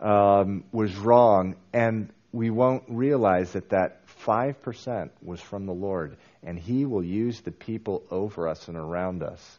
[0.00, 6.58] um, was wrong, and we won't realize that that 5% was from the Lord, and
[6.58, 9.58] He will use the people over us and around us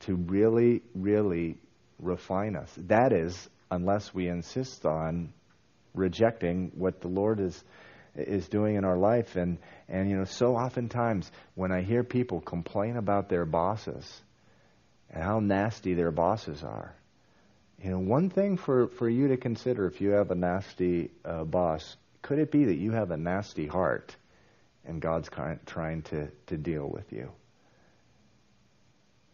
[0.00, 1.58] to really, really
[1.98, 2.72] refine us.
[2.86, 5.32] That is, unless we insist on
[5.94, 7.64] rejecting what the Lord is
[8.16, 9.58] is doing in our life and
[9.88, 14.20] and you know so oftentimes when I hear people complain about their bosses
[15.10, 16.94] and how nasty their bosses are
[17.82, 21.44] you know one thing for for you to consider if you have a nasty uh,
[21.44, 24.14] boss could it be that you have a nasty heart
[24.84, 25.28] and God's
[25.66, 27.30] trying to, to deal with you?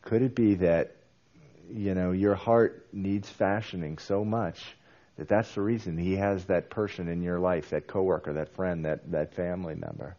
[0.02, 0.95] Could it be that,
[1.72, 4.64] you know, your heart needs fashioning so much
[5.16, 8.84] that that's the reason He has that person in your life, that coworker, that friend,
[8.84, 10.16] that, that family member?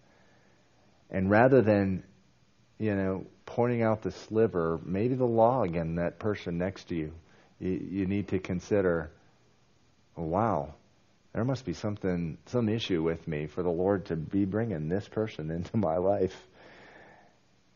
[1.10, 2.04] And rather than,
[2.80, 7.14] you know, pointing out the sliver, maybe the log in that person next to you,
[7.60, 9.12] you, you need to consider,
[10.18, 10.74] oh, wow,
[11.34, 15.08] there must be something, some issue with me for the Lord to be bringing this
[15.08, 16.36] person into my life.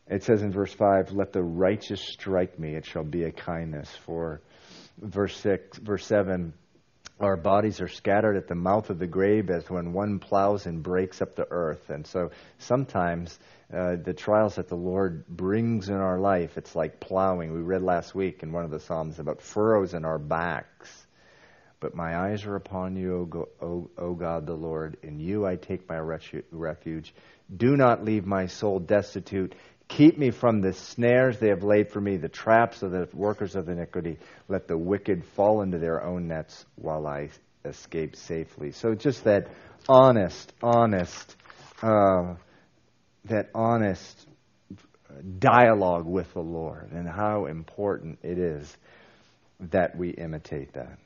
[0.08, 3.88] It says in verse 5, Let the righteous strike me, it shall be a kindness.
[4.04, 4.40] For
[4.98, 6.52] verse 6, verse 7,
[7.20, 10.82] our bodies are scattered at the mouth of the grave as when one plows and
[10.82, 11.88] breaks up the earth.
[11.88, 13.38] And so sometimes
[13.72, 17.52] uh, the trials that the Lord brings in our life, it's like plowing.
[17.52, 21.06] We read last week in one of the Psalms about furrows in our backs
[21.82, 23.28] but my eyes are upon you,
[23.60, 24.98] o, God the Lord.
[25.02, 27.12] In you I take my refuge.
[27.54, 29.56] Do not leave my soul destitute.
[29.96, 33.54] Keep me from the snares they have laid for me, the traps of the workers
[33.54, 34.18] of iniquity.
[34.48, 37.28] Let the wicked fall into their own nets while I
[37.66, 38.72] escape safely.
[38.72, 39.48] So just that
[39.88, 41.36] honest, honest,
[41.82, 42.36] uh,
[43.26, 44.26] that honest
[45.38, 48.74] dialogue with the Lord and how important it is
[49.60, 50.98] that we imitate that.